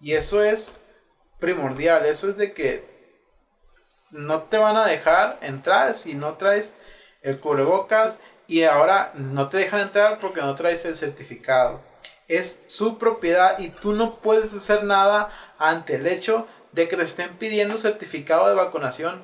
[0.00, 0.76] Y eso es
[1.38, 2.94] primordial, eso es de que
[4.10, 6.72] no te van a dejar entrar si no traes
[7.22, 8.16] el cubrebocas
[8.46, 11.80] y ahora no te dejan entrar porque no traes el certificado.
[12.28, 17.02] Es su propiedad y tú no puedes hacer nada ante el hecho de que te
[17.02, 19.22] estén pidiendo certificado de vacunación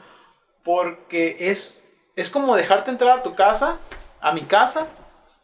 [0.62, 1.79] porque es,
[2.16, 3.79] es como dejarte entrar a tu casa,
[4.20, 4.87] a mi casa.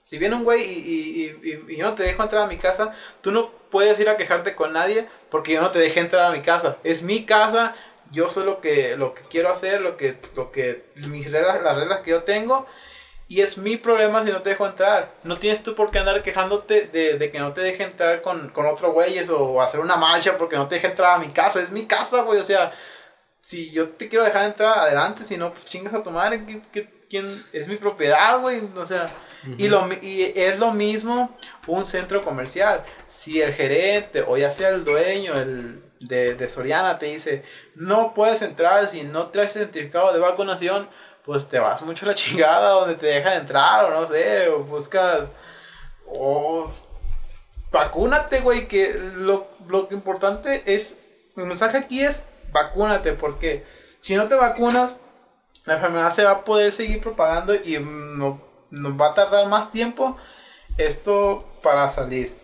[0.04, 2.92] Si viene un güey y, y, y, yo no te dejo entrar a mi casa,
[3.22, 6.30] tú no puedes ir a quejarte con nadie porque yo no te dejé entrar a
[6.30, 6.78] mi casa.
[6.84, 7.74] Es mi casa,
[8.12, 11.76] yo soy lo que, lo que quiero hacer, lo que, lo que, mis reglas, las
[11.76, 12.66] reglas que yo tengo.
[13.28, 15.12] Y es mi problema si no te dejo entrar.
[15.24, 18.66] No tienes tú por qué andar quejándote de, que no te deje entrar con, con
[18.66, 21.60] otros güeyes o hacer una marcha porque no te deje entrar a mi casa.
[21.60, 22.38] Es mi casa, güey.
[22.38, 22.72] O sea,
[23.42, 26.44] si yo te quiero dejar entrar adelante, si no, pues chingas a tu madre.
[27.09, 28.62] ¿Quién, es mi propiedad, güey?
[28.77, 29.11] O sea,
[29.59, 31.35] y, lo, y es lo mismo
[31.66, 32.85] un centro comercial.
[33.09, 38.14] Si el gerente o ya sea el dueño, el de, de Soriana te dice, no
[38.14, 40.88] puedes entrar si no traes certificado de vacunación,
[41.25, 44.61] pues te vas mucho a la chingada donde te dejan entrar o no sé, o
[44.64, 45.29] buscas,
[46.07, 46.73] o
[47.73, 50.97] vacúnate, güey, que lo, lo importante es,
[51.37, 53.64] el mensaje aquí es, vacúnate, porque
[54.01, 54.97] si no te vacunas,
[55.66, 59.70] la enfermedad se va a poder seguir propagando y no, nos va a tardar más
[59.70, 60.16] tiempo
[60.79, 62.35] esto para salir.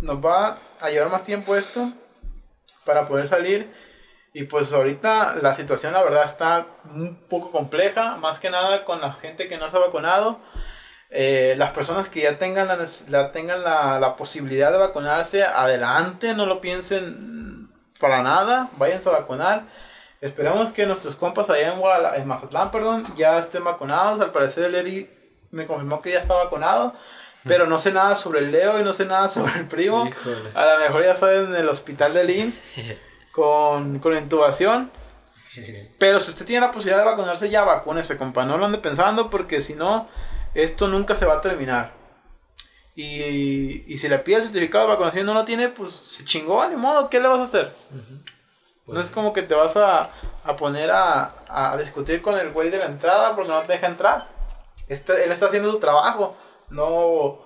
[0.00, 1.90] Nos va a llevar más tiempo esto
[2.84, 3.70] para poder salir.
[4.32, 9.00] Y pues ahorita la situación la verdad está un poco compleja, más que nada con
[9.00, 10.40] la gente que no se ha vacunado.
[11.10, 12.68] eh, las personas que ya tengan,
[13.08, 19.12] la, tengan la, la posibilidad de vacunarse, adelante, no lo piensen para nada, váyanse a
[19.12, 19.64] vacunar.
[20.20, 24.20] Esperamos que nuestros compas allá en, Guadala- en Mazatlán perdón, ya estén vacunados.
[24.20, 25.08] Al parecer el Eri
[25.50, 26.94] me confirmó que ya está vacunado.
[27.44, 30.06] Pero no sé nada sobre el Leo y no sé nada sobre el primo.
[30.06, 30.50] Híjole.
[30.54, 32.62] A lo mejor ya está en el hospital del IMSS
[33.32, 34.90] con, con intubación.
[35.98, 38.44] Pero si usted tiene la posibilidad de vacunarse, ya vacúnese, compa.
[38.44, 40.06] No lo ande pensando porque si no,
[40.54, 41.94] esto nunca se va a terminar.
[42.94, 46.24] Y, y si le pide el certificado de vacunación y no lo tiene, pues se
[46.26, 47.72] chingó, ni modo, ¿qué le vas a hacer?
[48.90, 50.10] No es como que te vas a,
[50.44, 53.86] a poner a, a discutir con el güey de la entrada porque no te deja
[53.86, 54.26] entrar.
[54.88, 56.36] Este, él está haciendo su trabajo.
[56.68, 57.40] No,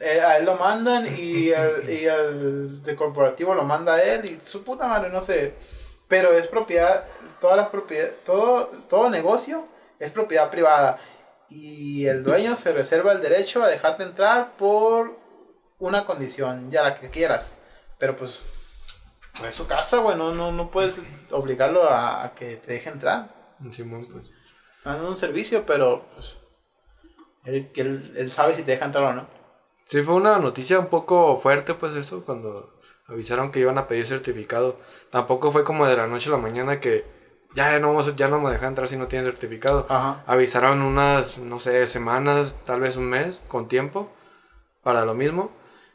[0.00, 4.24] eh, a él lo mandan y el, y el de corporativo lo manda a él
[4.24, 5.54] y su puta madre, no sé.
[6.08, 7.04] Pero es propiedad,
[7.40, 9.66] todas las propiedades, todo, todo negocio
[9.98, 10.98] es propiedad privada.
[11.48, 15.16] Y el dueño se reserva el derecho a dejarte entrar por
[15.78, 17.52] una condición, ya la que quieras.
[17.98, 18.46] Pero pues,
[19.38, 22.90] pues es su casa, güey, no, no, no puedes obligarlo a, a que te deje
[22.90, 23.34] entrar.
[23.70, 24.30] Simón, pues.
[24.76, 26.42] Están dando un servicio, pero pues,
[27.44, 29.26] él, él, él sabe si te deja entrar o no.
[29.84, 32.74] Sí, fue una noticia un poco fuerte, pues eso, cuando
[33.06, 34.78] avisaron que iban a pedir certificado.
[35.10, 37.04] Tampoco fue como de la noche a la mañana que
[37.54, 39.86] ya no vamos, ya no me dejan entrar si no tiene certificado.
[39.88, 40.24] Ajá.
[40.26, 44.10] Avisaron unas, no sé, semanas, tal vez un mes, con tiempo,
[44.82, 45.52] para lo mismo.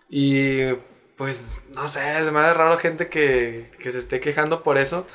[0.08, 0.72] Y
[1.20, 5.06] pues, no sé, se me hace raro gente que, que se esté quejando por eso.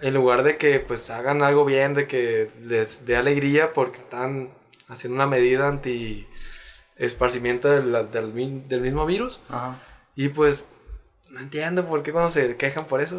[0.00, 4.50] En lugar de que pues hagan algo bien, de que les dé alegría porque están
[4.86, 6.28] haciendo una medida anti
[6.96, 9.40] esparcimiento del, del, mi- del mismo virus.
[9.48, 9.76] Ajá.
[10.14, 10.64] Y pues,
[11.32, 13.18] no entiendo por qué cuando se quejan por eso.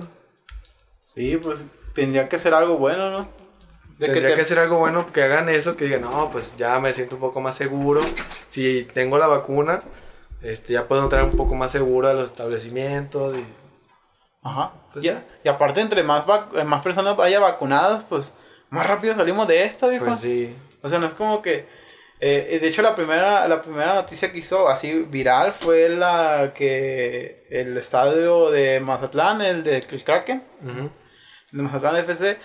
[1.00, 3.20] Sí, pues tendría que ser algo bueno, ¿no?
[3.98, 6.56] De que Tendría te- que ser algo bueno que hagan eso, que digan, no, pues
[6.58, 8.02] ya me siento un poco más seguro.
[8.48, 9.82] Si tengo la vacuna,
[10.42, 13.36] este, ya puedo entrar un poco más seguro a los establecimientos.
[13.38, 13.46] Y,
[14.44, 14.74] Ajá.
[14.94, 18.32] Pues Ya- Y aparte, entre más, vac- eh, más personas vaya vacunadas, pues
[18.70, 20.06] más rápido salimos de esta, viejo.
[20.06, 20.56] pues sí.
[20.82, 21.68] O sea, no es como que...
[22.22, 27.46] eh, de hecho, la primera, la primera noticia que hizo así viral fue la que
[27.50, 30.90] el estadio de Mazatlán, el de el Kraken, Ujú.
[31.52, 32.38] de Mazatlán FC,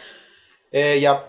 [0.72, 1.24] eh, ya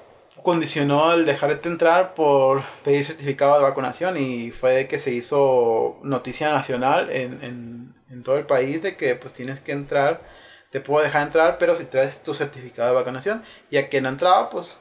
[0.46, 5.98] condicionó el dejarte entrar por pedir certificado de vacunación y fue de que se hizo
[6.04, 10.22] noticia nacional en, en, en todo el país de que pues tienes que entrar,
[10.70, 14.10] te puedo dejar entrar, pero si traes tu certificado de vacunación y a quien no
[14.10, 14.78] entraba pues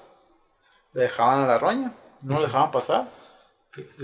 [0.93, 3.09] le dejaban a la roña, no lo dejaban pasar.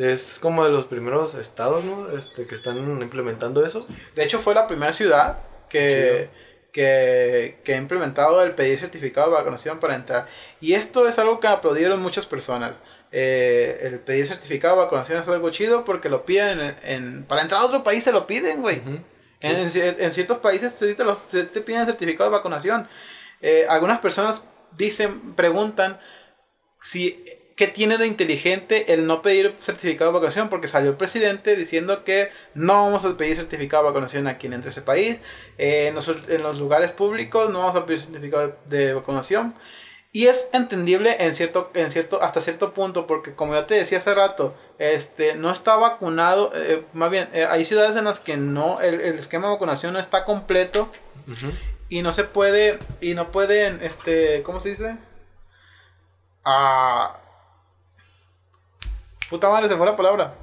[0.00, 2.08] Es como de los primeros estados, ¿no?
[2.10, 3.86] Este, que están implementando eso.
[4.16, 6.30] De hecho fue la primera ciudad que,
[6.72, 10.26] que, que ha implementado el pedir certificado de vacunación para entrar.
[10.60, 12.74] Y esto es algo que aplaudieron muchas personas.
[13.12, 17.42] Eh, el pedir certificado de vacunación es algo chido porque lo piden en, en- para
[17.42, 18.80] entrar a otro país se lo piden, güey.
[19.40, 22.88] En, en cier- en ciertos países sí te, lo- te piden certificado de vacunación.
[23.40, 25.98] Eh, algunas personas dicen, preguntan
[26.80, 27.24] si
[27.60, 32.04] qué tiene de inteligente el no pedir certificado de vacunación porque salió el presidente diciendo
[32.04, 35.18] que no vamos a pedir certificado de vacunación a quien entre ese país.
[35.58, 39.54] Eh, en, los, en los lugares públicos no vamos a pedir certificado de vacunación.
[40.10, 43.98] Y es entendible en cierto en cierto hasta cierto punto porque como yo te decía
[43.98, 48.38] hace rato este no está vacunado eh, más bien eh, hay ciudades en las que
[48.38, 50.90] no el, el esquema de vacunación no está completo
[51.90, 54.96] y no se puede y no pueden este cómo se dice
[56.44, 57.20] ah
[59.30, 60.34] puta madre se fue la palabra.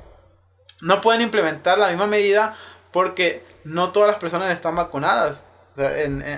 [0.82, 2.56] No pueden implementar la misma medida
[2.92, 5.44] porque no todas las personas están vacunadas.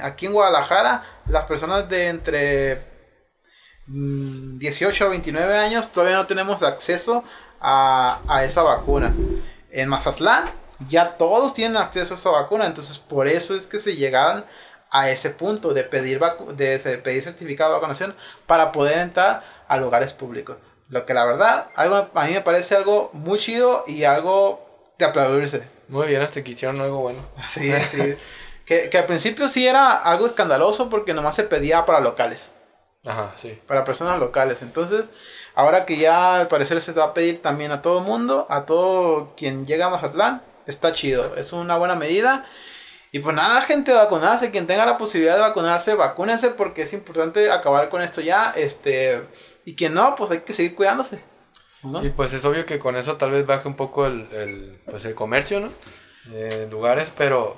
[0.03, 2.81] Aquí en Guadalajara las personas de entre
[3.87, 7.23] mm, 18 a 29 años todavía no tenemos acceso
[7.61, 9.13] a, a esa vacuna.
[9.71, 10.49] En Mazatlán
[10.87, 12.65] ya todos tienen acceso a esa vacuna.
[12.65, 14.45] Entonces por eso es que se llegaron
[14.91, 18.15] a ese punto de pedir vacu- de pedir certificado de vacunación
[18.47, 20.57] para poder entrar a lugares públicos
[20.89, 24.65] lo que la verdad algo a mí me parece algo muy chido y algo
[24.97, 27.19] de aplaudirse Muy bien, hasta que hicieron algo bueno.
[27.47, 28.15] sí sí
[28.65, 32.51] que, que al principio sí era algo escandaloso porque nomás se pedía para locales
[33.05, 33.59] Ajá, sí.
[33.65, 34.61] para personas locales.
[34.61, 35.09] Entonces,
[35.55, 39.33] ahora que ya al parecer se va a pedir también a todo mundo, a todo
[39.35, 41.35] quien llega a Mazatlán, está chido.
[41.35, 42.45] Es una buena medida.
[43.11, 44.51] Y pues nada, gente, vacunarse.
[44.51, 48.53] Quien tenga la posibilidad de vacunarse, vacúnense porque es importante acabar con esto ya.
[48.55, 49.23] Este,
[49.69, 51.19] y quien no, pues hay que seguir cuidándose.
[51.83, 52.03] ¿no?
[52.03, 55.05] Y pues es obvio que con eso tal vez baje un poco el, el, pues
[55.05, 55.69] el comercio, ¿no?
[56.31, 57.55] Eh, lugares, pero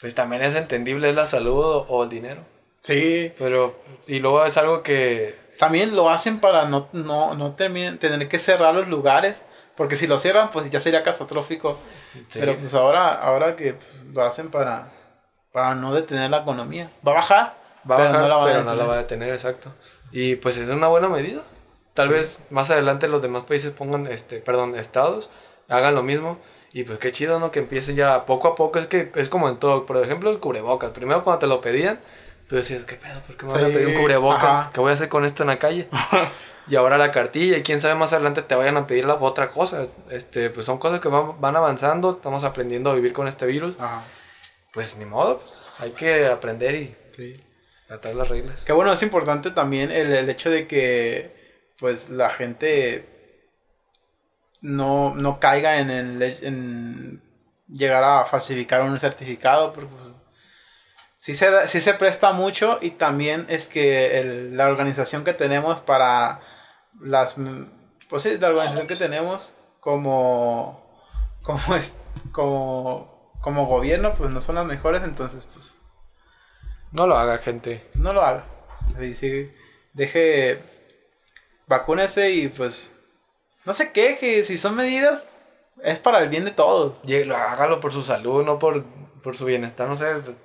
[0.00, 2.42] pues también es entendible es la salud o, o el dinero.
[2.80, 3.32] Sí.
[3.38, 8.38] Pero, y luego es algo que, También lo hacen para no, no, no tener que
[8.38, 9.44] cerrar los lugares
[9.76, 11.78] Porque si lo cierran, pues ya sería catastrófico.
[12.28, 12.40] Sí.
[12.40, 14.90] Pero pues ahora, ahora que pues, lo hacen para,
[15.52, 16.90] para no detener la economía.
[17.06, 17.54] Va a bajar,
[17.90, 18.64] Va a pero bajar, no la va a pero detener.
[18.64, 19.72] no la va a detener, exacto.
[20.12, 21.42] Y pues es una buena medida.
[21.94, 25.28] Tal vez más adelante los demás países pongan, este, perdón, estados,
[25.68, 26.38] hagan lo mismo.
[26.72, 27.50] Y pues qué chido, ¿no?
[27.50, 28.78] Que empiecen ya poco a poco.
[28.78, 29.86] Es que es como en todo.
[29.86, 30.90] Por ejemplo, el cubrebocas.
[30.90, 31.98] Primero cuando te lo pedían,
[32.48, 33.20] tú decías, ¿qué pedo?
[33.26, 34.44] ¿Por qué me van a Sí, pedir un cubrebocas?
[34.44, 34.70] ajá.
[34.72, 35.88] ¿Qué voy a hacer con esto en la calle?
[36.68, 37.56] y ahora la cartilla.
[37.58, 39.88] Y quién sabe más adelante te vayan a pedir la otra cosa.
[40.10, 42.10] Este, pues son cosas que van, van avanzando.
[42.10, 43.76] Estamos aprendiendo a vivir con este virus.
[43.80, 44.04] Ajá,
[44.72, 45.38] Pues ni modo.
[45.40, 47.34] pues, hay que aprender y sí.
[47.90, 48.62] Tratar las reglas.
[48.62, 53.48] Que bueno, es importante también el, el hecho de que pues la gente
[54.60, 57.22] no, no caiga en, el, en
[57.66, 60.14] llegar a falsificar un certificado, porque pues,
[61.16, 65.80] sí, se, sí se presta mucho y también es que el- la organización que tenemos
[65.80, 66.40] para
[67.00, 67.34] las...
[68.08, 71.02] Pues sí, la organización que tenemos como...
[71.42, 71.96] como, es,
[72.30, 75.79] como, como gobierno, pues no son las mejores, entonces pues
[76.92, 77.86] No lo haga, gente.
[77.94, 78.44] no lo haga.
[78.96, 79.50] Así, sí,
[79.92, 80.58] deje,
[81.66, 82.94] vacúnese y pues
[83.64, 84.42] no se queje.
[84.44, 85.26] Si son medidas,
[85.82, 87.00] es para el bien de todos.
[87.02, 88.84] Lle- lo- Hágalo por su salud, no por,
[89.22, 90.06] por su bienestar, no sé.
[90.24, 90.36] pues,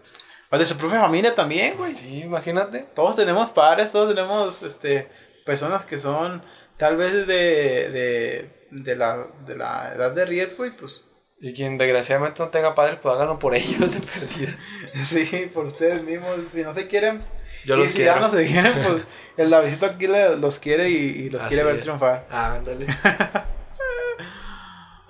[0.51, 1.93] O de su propia familia también, güey.
[1.93, 2.85] sí, imagínate.
[2.93, 5.09] Todos tenemos padres, todos tenemos este,
[5.45, 6.43] personas que son
[6.77, 11.03] tal vez de, de, de, la, de la edad de riesgo y pues
[11.47, 14.57] Y quien desgraciadamente no tenga padres, pues háganlo por ellos de perdida.
[15.03, 16.29] sí, por ustedes mismos.
[16.51, 17.21] Si no se quieren,
[17.65, 18.15] Yo y los si quiero.
[18.15, 19.03] ya no se quieren, pues
[19.37, 21.81] el Davidito aquí los quiere y, y los Así quiere ver es.
[21.81, 22.25] triunfar.
[22.31, 22.87] Ah, ándale.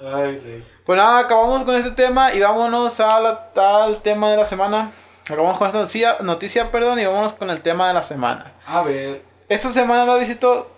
[0.02, 0.64] Ay, rey.
[0.86, 3.52] Pues nada, acabamos con este tema y vámonos a la-
[3.86, 4.92] al tema de la semana.
[5.24, 8.52] Acabamos con esta noticia, noticia, perdón, y vámonos con el tema de la semana.
[8.68, 9.24] A ver.
[9.48, 10.70] Esta semana, Davidito,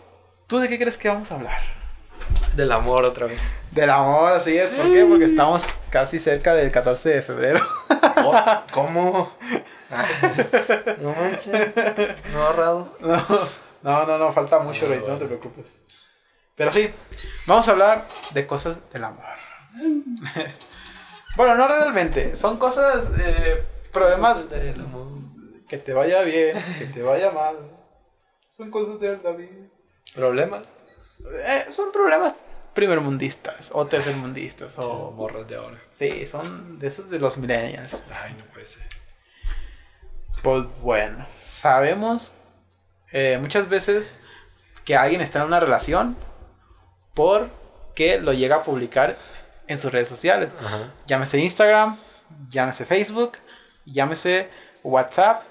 [0.45, 1.59] ¿tú de qué crees que vamos a hablar?
[2.57, 3.39] Del amor otra vez.
[3.69, 4.69] Del amor, así es.
[4.69, 5.05] ¿Por qué?
[5.05, 7.59] Porque estamos casi cerca del 14 de febrero.
[8.25, 8.33] Oh,
[8.73, 9.31] ¿Cómo?
[10.99, 11.75] No manches.
[12.33, 12.97] No ahorrado.
[12.99, 13.23] No,
[13.83, 15.81] no, no, no, falta mucho, Rey, no te preocupes.
[16.55, 16.89] Pero sí,
[17.45, 19.23] vamos a hablar de cosas del amor.
[21.35, 25.09] bueno, no realmente, son cosas, eh, problemas del amor.
[25.69, 27.55] que te vaya bien, que te vaya mal.
[28.49, 29.47] Son cosas de David.
[30.15, 30.63] ¿Problemas?
[31.19, 32.46] Eh, son problemas
[32.77, 35.11] primermundistas o tercermundistas O o...
[35.11, 35.81] morras de ahora.
[35.89, 38.03] Sí, son de esos de los millennials.
[38.23, 38.85] Ay, no puede ser.
[40.43, 42.33] Pues bueno, sabemos
[43.11, 44.15] eh, muchas veces
[44.85, 46.15] que alguien está en una relación
[47.15, 49.17] porque lo llega a publicar
[49.67, 50.51] en sus redes sociales.
[50.63, 50.93] Ajá.
[51.07, 51.97] Llámese Instagram,
[52.47, 53.39] llámese Facebook,
[53.85, 54.51] llámese
[54.83, 55.41] WhatsApp,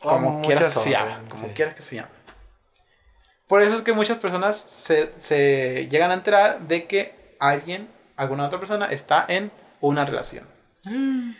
[0.00, 1.54] O como quieras que se llame, otras, como sí.
[1.54, 2.17] quieras que se llame.
[3.48, 8.46] Por eso es que muchas personas se, se llegan a enterar de que alguien, alguna
[8.46, 10.46] otra persona está en una relación.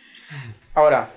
[0.75, 1.11] Ahora,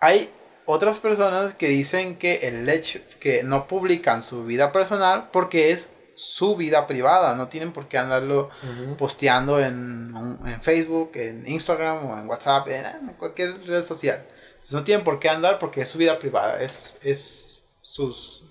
[0.00, 0.30] hay
[0.66, 5.88] otras personas que dicen que el hecho que no publican su vida personal porque es
[6.14, 8.50] su vida privada, no tienen por qué andarlo
[8.98, 10.12] posteando en,
[10.60, 14.26] Facebook, en Instagram o en WhatsApp, en, en cualquier red social.
[14.50, 18.42] Entonces, no tienen por qué andar porque es su vida privada, es, es sus,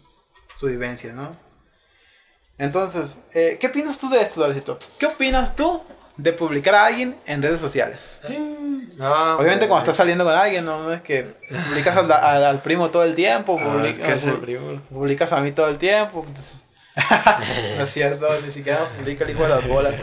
[0.58, 1.36] su vivencia, ¿no?
[2.58, 4.80] Entonces, eh, ¿qué opinas tú de esto, Davidito?
[4.98, 5.82] ¿Qué opinas tú
[6.18, 8.22] de publicar a alguien en redes sociales?
[8.98, 11.36] No, Obviamente pues, cuando estás saliendo con alguien, no, No es que
[11.70, 14.82] publicas al, al- al primo todo el tiempo, ah, public- es que es el primo.
[14.90, 16.24] publicas a mí todo el tiempo.
[16.28, 16.64] entonces-
[17.78, 19.94] no es cierto, ni siquiera publica el hijo de las bolas.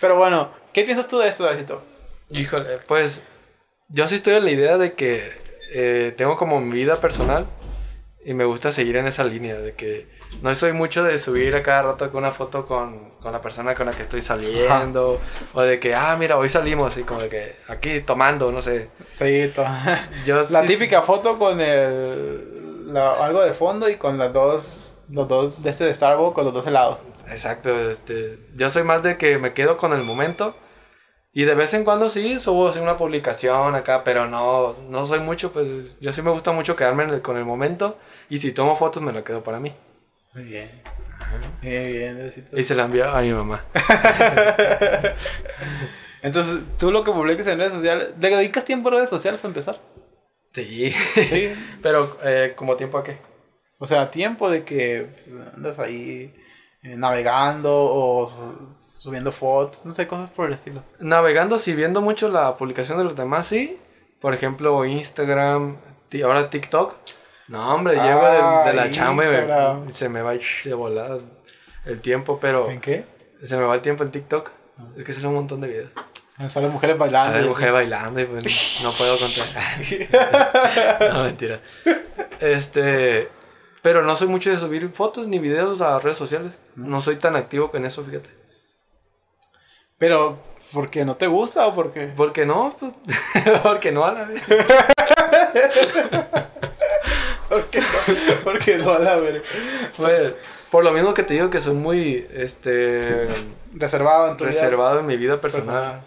[0.00, 1.82] Pero bueno, ¿qué piensas tú de esto, Davidito?
[2.28, 3.22] Híjole, pues
[3.88, 5.32] yo sí estoy en la idea de que
[5.72, 7.46] eh, tengo como mi vida personal
[8.24, 10.06] y me gusta seguir en esa línea de que
[10.42, 13.74] no soy mucho de subir a cada rato con una foto con, con la persona
[13.74, 15.20] con la que estoy saliendo
[15.52, 18.88] o de que, ah, mira, hoy salimos y como de que aquí tomando, no sé.
[19.12, 19.64] Sí, to-
[20.26, 24.90] Yo la sí- típica foto con el la- algo de fondo y con las dos
[25.10, 26.98] los dos de este de Starbucks con los dos helados.
[27.30, 30.56] Exacto, este, yo soy más de que me quedo con el momento
[31.34, 35.18] y de vez en cuando sí subo así una publicación acá, pero no, no soy
[35.20, 37.98] mucho, pues yo sí me gusta mucho quedarme el- con el momento
[38.30, 39.72] y si tomo fotos me lo quedo para mí.
[40.34, 40.70] Muy bien.
[41.62, 42.58] Muy bien, Davidito.
[42.58, 43.64] Y se la envío a mi mamá.
[46.22, 49.50] Entonces, tú lo que publicas en redes sociales, ¿le dedicas tiempo a redes sociales para
[49.50, 49.80] empezar?
[50.52, 50.90] Sí.
[50.90, 51.52] Sí.
[51.82, 53.18] pero, eh, ¿como tiempo a qué?
[53.78, 56.32] O sea, tiempo de que pues, andas ahí
[56.82, 58.30] eh, navegando o
[59.04, 60.82] subiendo fotos, no sé, cosas por el estilo.
[60.98, 63.78] Navegando, si viendo mucho la publicación de los demás, sí.
[64.18, 65.76] Por ejemplo, Instagram,
[66.24, 66.94] ahora TikTok.
[67.48, 71.18] No, hombre, llego de, de la Ah, chamba y me- se me va de volada
[71.84, 72.70] el tiempo, pero...
[72.70, 73.04] ¿En qué?
[73.42, 74.50] se me va el tiempo en TikTok.
[74.96, 75.90] Es que sale un montón de videos.
[76.48, 77.34] Salen mujeres bailando.
[77.36, 79.44] Sale mujer bailando y pues no puedo contar.
[81.12, 81.60] no, mentira.
[82.40, 83.28] Este.
[83.82, 86.58] Pero no soy mucho de subir fotos ni videos a redes sociales.
[86.74, 88.30] No soy tan activo con eso, fíjate.
[90.04, 90.36] Pero,
[90.70, 92.12] ¿por qué no te gusta o por qué?
[92.14, 92.92] Porque no, pues,
[93.62, 94.42] porque no a la vez.
[97.48, 97.86] porque no,
[98.44, 99.42] porque no a la vez.
[99.96, 100.34] Pues,
[100.70, 103.26] por lo mismo que te digo que soy muy, este...
[103.72, 106.04] Reservado en tu Reservado en mi vida personal.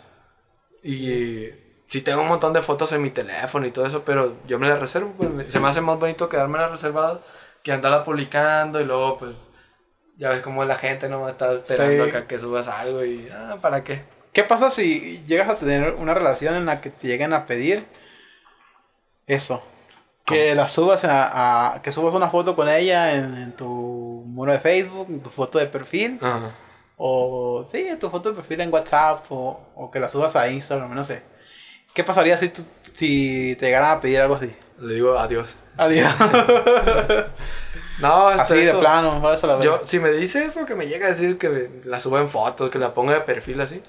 [0.83, 1.47] Y
[1.87, 4.67] sí tengo un montón de fotos en mi teléfono y todo eso, pero yo me
[4.67, 5.11] las reservo.
[5.17, 7.17] Pues, se me hace más bonito quedármelas reservadas
[7.63, 9.33] que andarla publicando y luego, pues,
[10.17, 13.57] ya ves cómo la gente no a estar esperando acá que subas algo y, ah,
[13.61, 14.01] ¿para qué?
[14.33, 17.85] ¿Qué pasa si llegas a tener una relación en la que te lleguen a pedir
[19.25, 19.63] eso?
[20.25, 23.65] Que la subas a, que subas una foto con ella en, tu
[24.27, 26.19] muro de Facebook, en tu foto de perfil.
[26.97, 29.25] O sí, tu foto de perfil en WhatsApp.
[29.29, 31.23] O, o que la subas a Instagram, no sé.
[31.93, 32.51] ¿Qué pasaría si,
[32.93, 34.53] si te llegaran a pedir algo así?
[34.79, 35.55] Le digo adiós.
[35.77, 36.13] Adiós.
[37.99, 40.87] no, hasta así de plano, vas a la Yo, si me dice eso, que me
[40.87, 43.81] llega a decir que la suba en fotos, que la ponga de perfil así,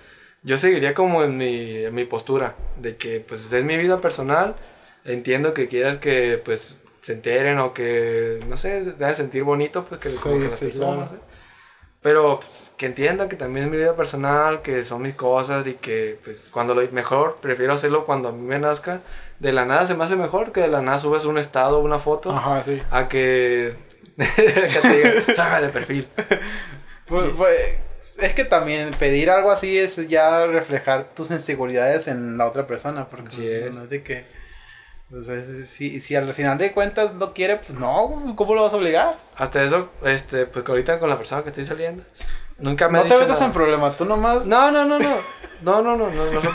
[0.42, 4.54] yo seguiría como en mi, en mi postura, de que pues es mi vida personal,
[5.04, 9.84] entiendo que quieras que pues se enteren o que, no sé, se debe sentir bonito,
[9.84, 11.14] pues que, como que sí, no sé.
[12.00, 15.74] Pero pues, que entienda que también es mi vida personal, que son mis cosas y
[15.74, 19.00] que pues cuando lo mejor prefiero hacerlo cuando a mí me nazca.
[19.40, 21.98] De la nada se me hace mejor que de la nada subes un estado, una
[21.98, 22.82] foto, Ajá, sí.
[22.90, 23.74] a que,
[24.18, 26.08] que te diga, salga de perfil.
[27.06, 27.58] Pues, pues,
[28.18, 33.08] es que también pedir algo así es ya reflejar tus inseguridades en la otra persona,
[33.08, 34.38] porque sí, pues, no es de que
[35.10, 35.26] pues
[35.66, 39.18] si, si al final de cuentas no quiere, pues no, ¿cómo lo vas a obligar?
[39.36, 42.02] Hasta eso, este, pues ahorita con la persona que estoy saliendo,
[42.58, 44.44] nunca me No te metas en problema, tú nomás.
[44.44, 45.16] No, no, no, no.
[45.62, 46.40] No, no, no, no, no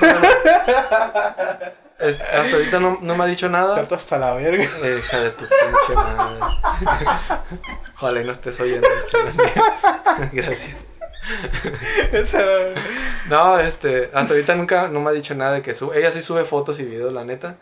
[2.08, 3.76] hasta ahorita no, no, me ha dicho nada.
[3.76, 4.64] Carta hasta la verga.
[4.64, 6.40] Hija de tu pinche madre.
[7.96, 9.18] Ojalá y no estés oyendo esto.
[10.34, 10.76] Gracias.
[13.30, 15.98] no, este, hasta ahorita nunca no me ha dicho nada de que sube.
[15.98, 17.56] Ella sí sube fotos y videos, la neta,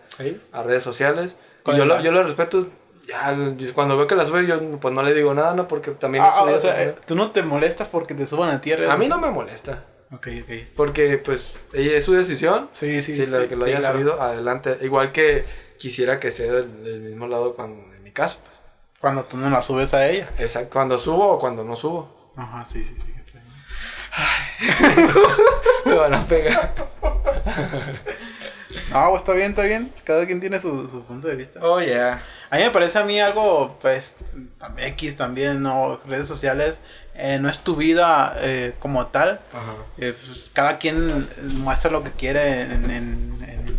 [0.51, 1.35] a redes sociales.
[1.65, 2.67] Y yo lo, yo lo respeto.
[3.07, 3.35] Ya,
[3.73, 5.67] cuando veo que la sube, yo pues no le digo nada, ¿no?
[5.67, 6.23] Porque también.
[6.23, 8.91] Ah, o sea, tú no te molestas porque te suban a tierra.
[8.91, 9.83] A mí no me molesta.
[10.13, 10.51] Ok, ok.
[10.75, 12.69] Porque, pues, ella es su decisión.
[12.73, 14.77] Sí, sí, Si la que lo haya subido, adelante.
[14.81, 15.45] Igual que
[15.77, 18.37] quisiera que sea del, del, mismo lado cuando, en mi caso.
[18.43, 18.55] Pues.
[18.99, 20.29] Cuando tú no la subes a ella.
[20.37, 22.33] Exacto, cuando subo o cuando no subo.
[22.35, 23.11] Ajá, sí, sí, sí.
[25.85, 26.73] Me van a pegar.
[28.89, 29.91] No, está bien, está bien.
[30.03, 31.59] Cada quien tiene su, su punto de vista.
[31.61, 32.21] Oh, yeah.
[32.49, 34.15] A mí me parece a mí algo, pues,
[34.77, 35.99] X también, ¿no?
[36.05, 36.77] Redes sociales.
[37.15, 39.39] Eh, no es tu vida eh, como tal.
[39.53, 39.75] Ajá.
[39.97, 43.77] Eh, pues, cada quien muestra lo que quiere en, en, en,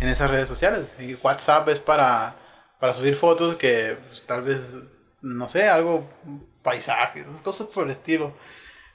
[0.00, 0.86] en esas redes sociales.
[0.98, 2.34] Y WhatsApp es para,
[2.80, 6.08] para subir fotos que pues, tal vez, no sé, algo,
[6.62, 8.34] paisajes, cosas por el estilo.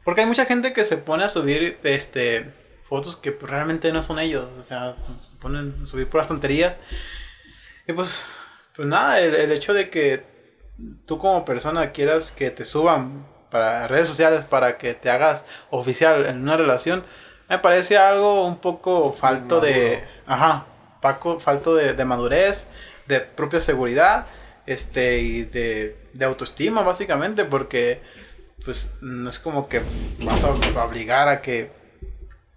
[0.03, 2.53] Porque hay mucha gente que se pone a subir este
[2.84, 4.47] fotos que pues, realmente no son ellos.
[4.59, 6.75] O sea, se ponen a subir por las tonterías.
[7.88, 8.23] Y pues,
[8.75, 10.30] pues nada, el, el, hecho de que
[11.05, 16.25] tú como persona quieras que te suban para redes sociales para que te hagas oficial
[16.25, 17.03] en una relación,
[17.49, 20.01] me parece algo un poco falto de.
[20.25, 20.65] Ajá,
[21.01, 22.67] Paco, falto de, de madurez,
[23.07, 24.27] de propia seguridad,
[24.65, 28.01] este, y de, de autoestima, básicamente, porque
[28.63, 29.82] pues no es como que
[30.21, 30.51] vas a
[30.86, 31.71] obligar a que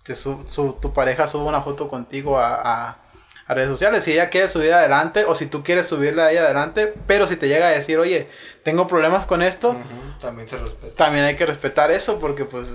[0.04, 3.03] te su, su, tu pareja suba una foto contigo a, a,
[3.46, 4.04] a, redes sociales.
[4.04, 7.36] Si ella quiere subir adelante o si tú quieres subirla a ella adelante, pero si
[7.36, 8.28] te llega a decir, oye,
[8.62, 10.18] tengo problemas con esto, uh -huh.
[10.20, 10.94] también se respeta.
[10.94, 12.72] También hay que respetar eso porque pues,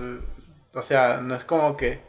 [0.73, 2.01] o sea, no es como que...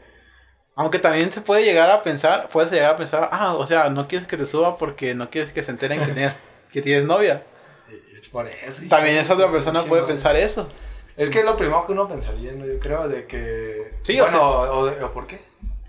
[0.76, 4.08] Aunque también se puede llegar a pensar, puedes llegar a pensar, ah, o sea, no
[4.08, 6.36] quieres que te suba porque no quieres que se enteren que tienes,
[6.72, 7.44] que tienes novia.
[8.14, 8.82] Es por eso.
[8.88, 10.68] También esa otra persona puede pensar eso.
[11.16, 12.64] Es que es lo primero que uno pensaría, ¿no?
[12.64, 13.92] Yo creo, de que...
[14.02, 15.40] Sí, bueno, o, sea, o, o, ¿por qué?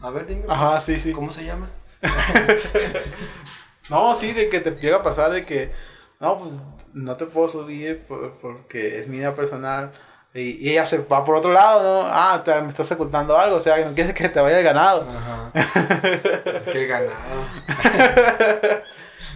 [0.01, 0.43] A ver, dime.
[0.49, 1.13] Ajá, sí, sí.
[1.13, 1.69] ¿Cómo se llama?
[3.89, 5.71] no, sí, de que te llega a pasar de que...
[6.19, 6.55] No, pues
[6.93, 9.91] no te puedo subir por, porque es mi vida personal.
[10.33, 12.09] Y, y, ella se va por otro lado, ¿no?
[12.09, 14.63] Ah, te, me estás ocultando algo, o sea, que no quieres que te vaya el
[14.63, 15.05] ganado.
[15.09, 15.51] Ajá.
[15.53, 15.71] es
[16.71, 17.13] que el ganado.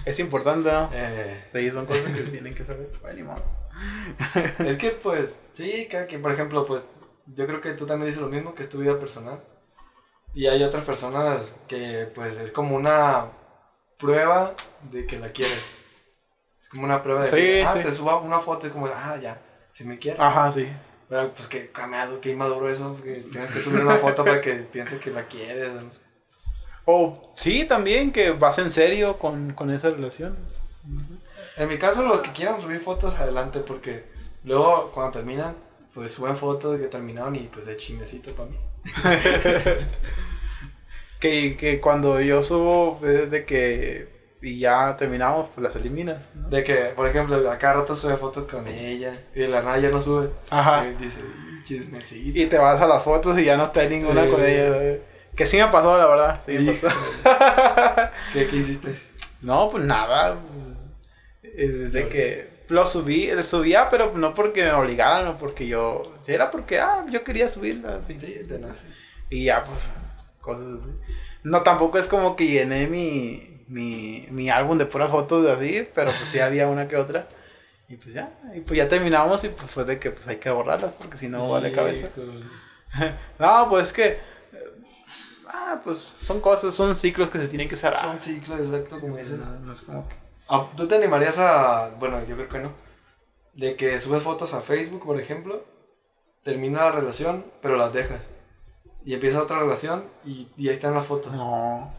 [0.05, 0.89] es importante, ¿no?
[0.93, 1.49] Eh.
[1.53, 2.89] Sí, son cosas que tienen que saber.
[3.01, 3.35] Bueno,
[4.59, 6.81] es que pues, sí, cada quien, por ejemplo, pues
[7.27, 9.41] yo creo que tú también dices lo mismo, que es tu vida personal.
[10.35, 13.31] Y hay otras personas que pues es como una
[13.97, 14.53] prueba
[14.91, 15.61] de que la quieres.
[16.61, 17.79] Es como una prueba de sí, que, ah, sí.
[17.79, 20.19] te suba una foto y como, ah, ya, si me quieres.
[20.19, 20.69] Ajá, sí.
[21.07, 24.55] Pero pues que cambiado, que inmaduro eso, que tengas que subir una foto para que
[24.55, 26.01] piense que la quieres, no sé.
[26.83, 30.37] O sí, también que vas en serio con, con esa relación.
[31.55, 34.03] En mi caso, los que quieran subir fotos, adelante, porque
[34.43, 35.55] luego cuando terminan,
[35.93, 38.57] pues suben fotos de que terminaron y pues es chismecito para mí.
[41.19, 46.17] Que, que cuando yo subo es de que y ya terminamos, pues las eliminas.
[46.35, 46.49] ¿no?
[46.49, 49.79] De que, por ejemplo, a cada rato sube fotos con ella y de la nada
[49.79, 50.29] ya no sube.
[50.51, 50.85] Ajá.
[50.87, 52.39] Y dice, "Ih, chismecito.
[52.39, 54.29] Y te vas a las fotos y ya no está ninguna Sí.
[54.29, 54.99] con ella.
[55.35, 56.41] Que sí me pasó, la verdad.
[56.45, 57.05] Sí me pasó.
[58.33, 58.95] ¿Qué, ¿Qué hiciste?
[59.41, 60.37] No, pues nada.
[61.41, 66.03] pues, de que lo subí, subía, pero no porque me obligaran o porque yo.
[66.27, 67.95] Era porque, ah, yo quería subirla.
[67.97, 68.19] así.
[68.19, 68.75] Sí, de nada.
[68.75, 68.85] sí.
[69.31, 69.89] Y ya, pues,
[70.39, 70.91] cosas así.
[71.45, 76.11] No, tampoco es como que llené mi, mi, mi álbum de puras fotos así, pero
[76.11, 77.27] pues sí había una que otra.
[77.87, 80.49] Y pues ya, y pues ya terminamos y pues fue de que pues hay que
[80.49, 82.09] borrarlas porque si no vale cabeza.
[83.39, 84.19] No, pues es que.
[85.47, 88.01] Ah, pues son cosas, son ciclos que se tienen que cerrar.
[88.01, 89.37] Son ciclos, exacto, como dices.
[89.37, 90.15] No, no es como que.
[90.47, 92.71] Ah, ¿Tú te animarías a, bueno, yo creo que no,
[93.53, 95.63] de que subes fotos a Facebook, por ejemplo,
[96.43, 98.29] termina la relación, pero las dejas,
[99.05, 101.93] y empieza otra relación y, y ahí están las fotos, No,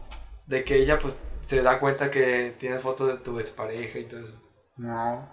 [0.47, 4.21] de que ella pues se da cuenta que tienes fotos de tu expareja y todo
[4.21, 4.33] eso.
[4.77, 5.27] no.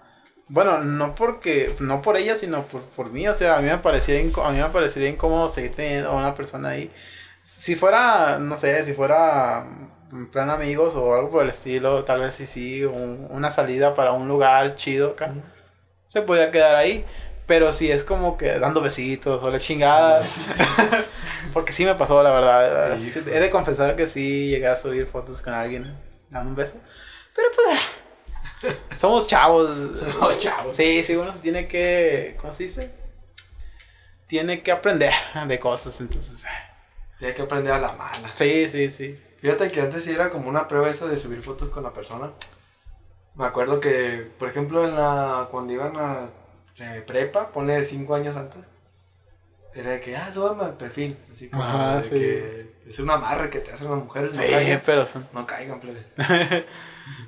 [0.47, 3.27] Bueno, no porque, no por ella, sino por, por mí.
[3.27, 6.35] O sea, a mí me parecía a mí me parecería incómodo seguir teniendo a una
[6.35, 6.91] persona ahí.
[7.43, 9.65] Si fuera, no sé, si fuera
[10.11, 13.95] en plan amigos o algo por el estilo, tal vez sí, sí, un- una salida
[13.95, 15.33] para un lugar chido acá.
[16.07, 17.05] Se podía quedar ahí.
[17.45, 20.25] Pero si es como que dando besitos o la chingada.
[21.53, 22.97] Porque sí me pasó, la verdad.
[22.99, 23.19] Sí.
[23.27, 25.95] He de confesar que sí llegué a subir fotos con alguien
[26.29, 26.77] dando un beso.
[27.35, 28.75] Pero pues.
[28.99, 29.69] Somos chavos.
[29.99, 30.75] Somos chavos.
[30.75, 32.35] Sí, sí, uno tiene que.
[32.39, 32.91] ¿Cómo se dice?
[34.27, 35.13] Tiene que aprender
[35.47, 36.43] de cosas, entonces.
[37.19, 38.31] Tienes que aprender a la mala.
[38.33, 39.19] Sí, sí, sí.
[39.39, 42.31] Fíjate que antes sí era como una prueba eso de subir fotos con la persona.
[43.35, 46.29] Me acuerdo que, por ejemplo, en la cuando iban a
[46.79, 48.61] eh, prepa, ponle cinco años antes,
[49.73, 51.17] era de que, ah, súbame al perfil.
[51.31, 52.09] Así como Ajá, de sí.
[52.11, 54.35] que es una amarre que te hacen las mujeres.
[54.35, 56.05] No Sí, caigan, pero son- no caigan, plebes.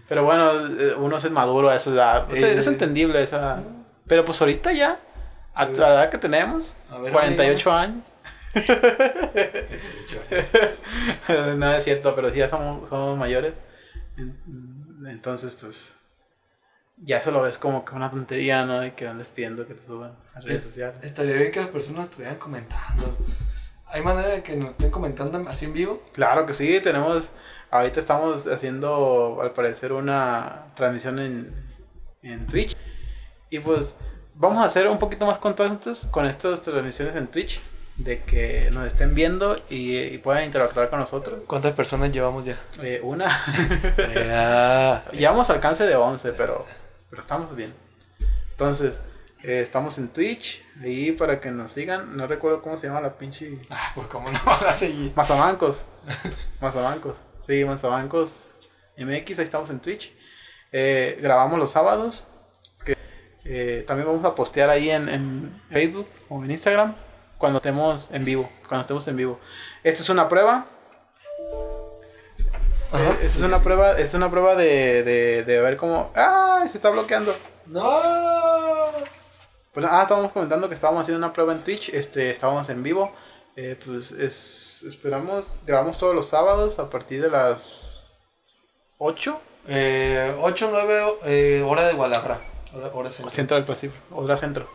[0.09, 2.31] Pero bueno, eh, uno es maduro a esa edad.
[2.31, 3.61] O sea, Sí, es entendible esa.
[4.07, 4.97] Pero pues ahorita ya,
[5.53, 8.03] a la edad que tenemos, ver, 48 años.
[8.55, 8.65] De
[11.57, 13.53] no es cierto, pero sí ya somos, somos mayores.
[14.17, 14.35] En-
[15.07, 15.96] Entonces, pues.
[16.97, 18.79] Ya eso lo ves como que una tontería, ¿no?
[18.79, 21.03] De que andes pidiendo que te suban a redes sociales.
[21.03, 23.15] Estaría bien que las personas estuvieran comentando.
[23.85, 26.03] ¿Hay manera de que nos estén comentando así en vivo?
[26.13, 27.29] Claro que sí, tenemos.
[27.69, 31.53] Ahorita estamos haciendo, al parecer, una transmisión en,
[32.23, 32.75] en Twitch.
[33.49, 33.95] Y pues
[34.35, 37.61] vamos a hacer un poquito más constantes con estas transmisiones en Twitch.
[37.97, 41.39] De que nos estén viendo y, y puedan interactuar con nosotros.
[41.47, 42.59] ¿Cuántas personas llevamos ya?
[42.83, 43.35] Eh, una.
[44.13, 45.03] Ya.
[45.13, 46.63] Llevamos alcance de 11, pero,
[47.09, 47.73] pero estamos bien.
[48.51, 48.99] Entonces,
[49.43, 50.65] eh, estamos en Twitch.
[50.81, 52.17] Ahí para que nos sigan.
[52.17, 53.59] No recuerdo cómo se llama la pinche.
[53.69, 55.13] Ah, pues cómo no van a seguir.
[55.15, 55.85] Mazamancos.
[56.61, 57.17] Mazamancos.
[57.45, 58.41] Sí, Mazamancos
[58.97, 59.39] MX.
[59.39, 60.13] Ahí estamos en Twitch.
[60.71, 62.27] Eh, grabamos los sábados.
[62.83, 62.97] Que,
[63.45, 66.95] eh, también vamos a postear ahí en, en Facebook o en Instagram.
[67.37, 68.49] Cuando estemos en vivo.
[68.67, 69.39] Cuando estemos en vivo.
[69.83, 70.65] Esta es una prueba.
[72.91, 73.11] Ajá.
[73.11, 73.91] Eh, es una prueba.
[73.93, 76.11] Es una prueba de, de, de ver cómo.
[76.15, 76.63] ¡Ah!
[76.69, 77.33] Se está bloqueando.
[77.67, 78.01] ¡No!
[79.73, 83.11] Pues, ah, estábamos comentando que estábamos haciendo una prueba en Twitch, este, estábamos en vivo.
[83.55, 88.11] Eh, pues es, esperamos, grabamos todos los sábados a partir de las
[88.97, 92.41] 8, Eh, 8 9 eh, hora de Guadalajara.
[92.73, 93.29] Hora, hora centro.
[93.29, 94.67] centro del Pacífico, hora centro.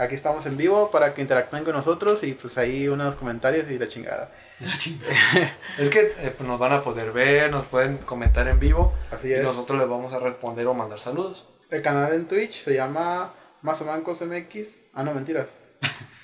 [0.00, 3.78] Aquí estamos en vivo para que interactúen con nosotros y pues ahí unos comentarios y
[3.78, 4.32] la chingada.
[5.78, 9.28] es que eh, pues, nos van a poder ver, nos pueden comentar en vivo Así
[9.28, 9.44] y es.
[9.44, 11.44] nosotros les vamos a responder o mandar saludos.
[11.68, 14.84] El canal en Twitch se llama Mazamancos MX.
[14.94, 15.48] Ah, no, mentiras.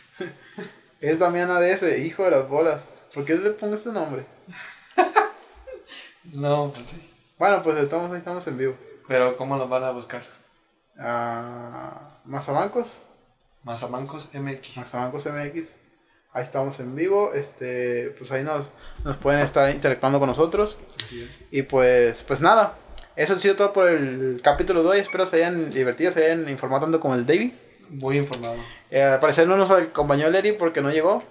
[1.03, 2.81] es Damián ADS, hijo de las bolas.
[3.13, 4.25] ¿Por qué le pongo este nombre?
[6.33, 7.15] No, pues sí.
[7.39, 8.75] Bueno, pues estamos, ahí estamos en vivo.
[9.07, 10.23] Pero ¿cómo nos van a buscar?
[10.99, 13.03] Ah, Mazamancos.
[13.67, 14.77] Mazamancos MX.
[14.77, 15.71] Mazamancos MX.
[16.33, 17.33] Ahí estamos en vivo.
[17.35, 18.67] Este, pues ahí nos,
[19.03, 20.79] nos pueden estar interactuando con nosotros.
[20.99, 21.29] Es.
[21.51, 22.79] Y pues, pues nada.
[23.17, 24.99] Eso ha sido todo por el capítulo de hoy.
[25.01, 27.59] Espero se hayan divertido, se hayan informado tanto como el Davey.
[27.89, 28.55] Muy informado.
[28.89, 31.25] Eh, al parecer no nos acompañó el Eri porque no llegó.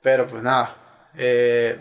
[0.00, 0.76] Pero pues nada.
[1.16, 1.76] Eh,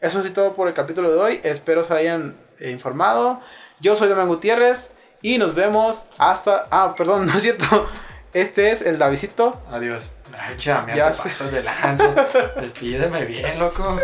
[0.00, 1.40] eso ha sido todo por el capítulo de hoy.
[1.44, 3.40] Espero se hayan eh, informado.
[3.78, 4.90] Yo soy Damián Gutiérrez.
[5.22, 6.66] Y nos vemos hasta...
[6.72, 7.88] Ah, perdón, no es cierto.
[8.34, 9.62] Este es el Davidito.
[9.70, 10.10] Adiós.
[10.36, 12.08] Ay, Ya te pasas de lanza.
[12.60, 13.98] Despídeme bien, loco.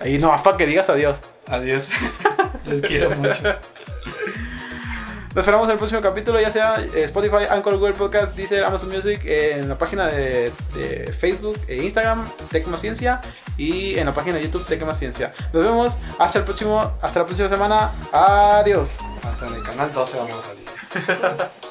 [0.00, 1.16] Ahí nomás para que digas adiós.
[1.48, 1.88] Adiós.
[2.66, 3.42] Les quiero mucho.
[3.42, 8.90] Nos esperamos en el próximo capítulo, ya sea eh, Spotify, Anchor, Google Podcast, Deezer, Amazon
[8.90, 13.20] Music, en la página de, de Facebook e Instagram, Tecma Ciencia,
[13.56, 15.32] y en la página de YouTube, Tecma Ciencia.
[15.52, 17.92] Nos vemos hasta el próximo, hasta la próxima semana.
[18.12, 19.00] Adiós.
[19.22, 21.50] Hasta en el canal 12 vamos a salir.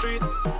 [0.00, 0.59] street.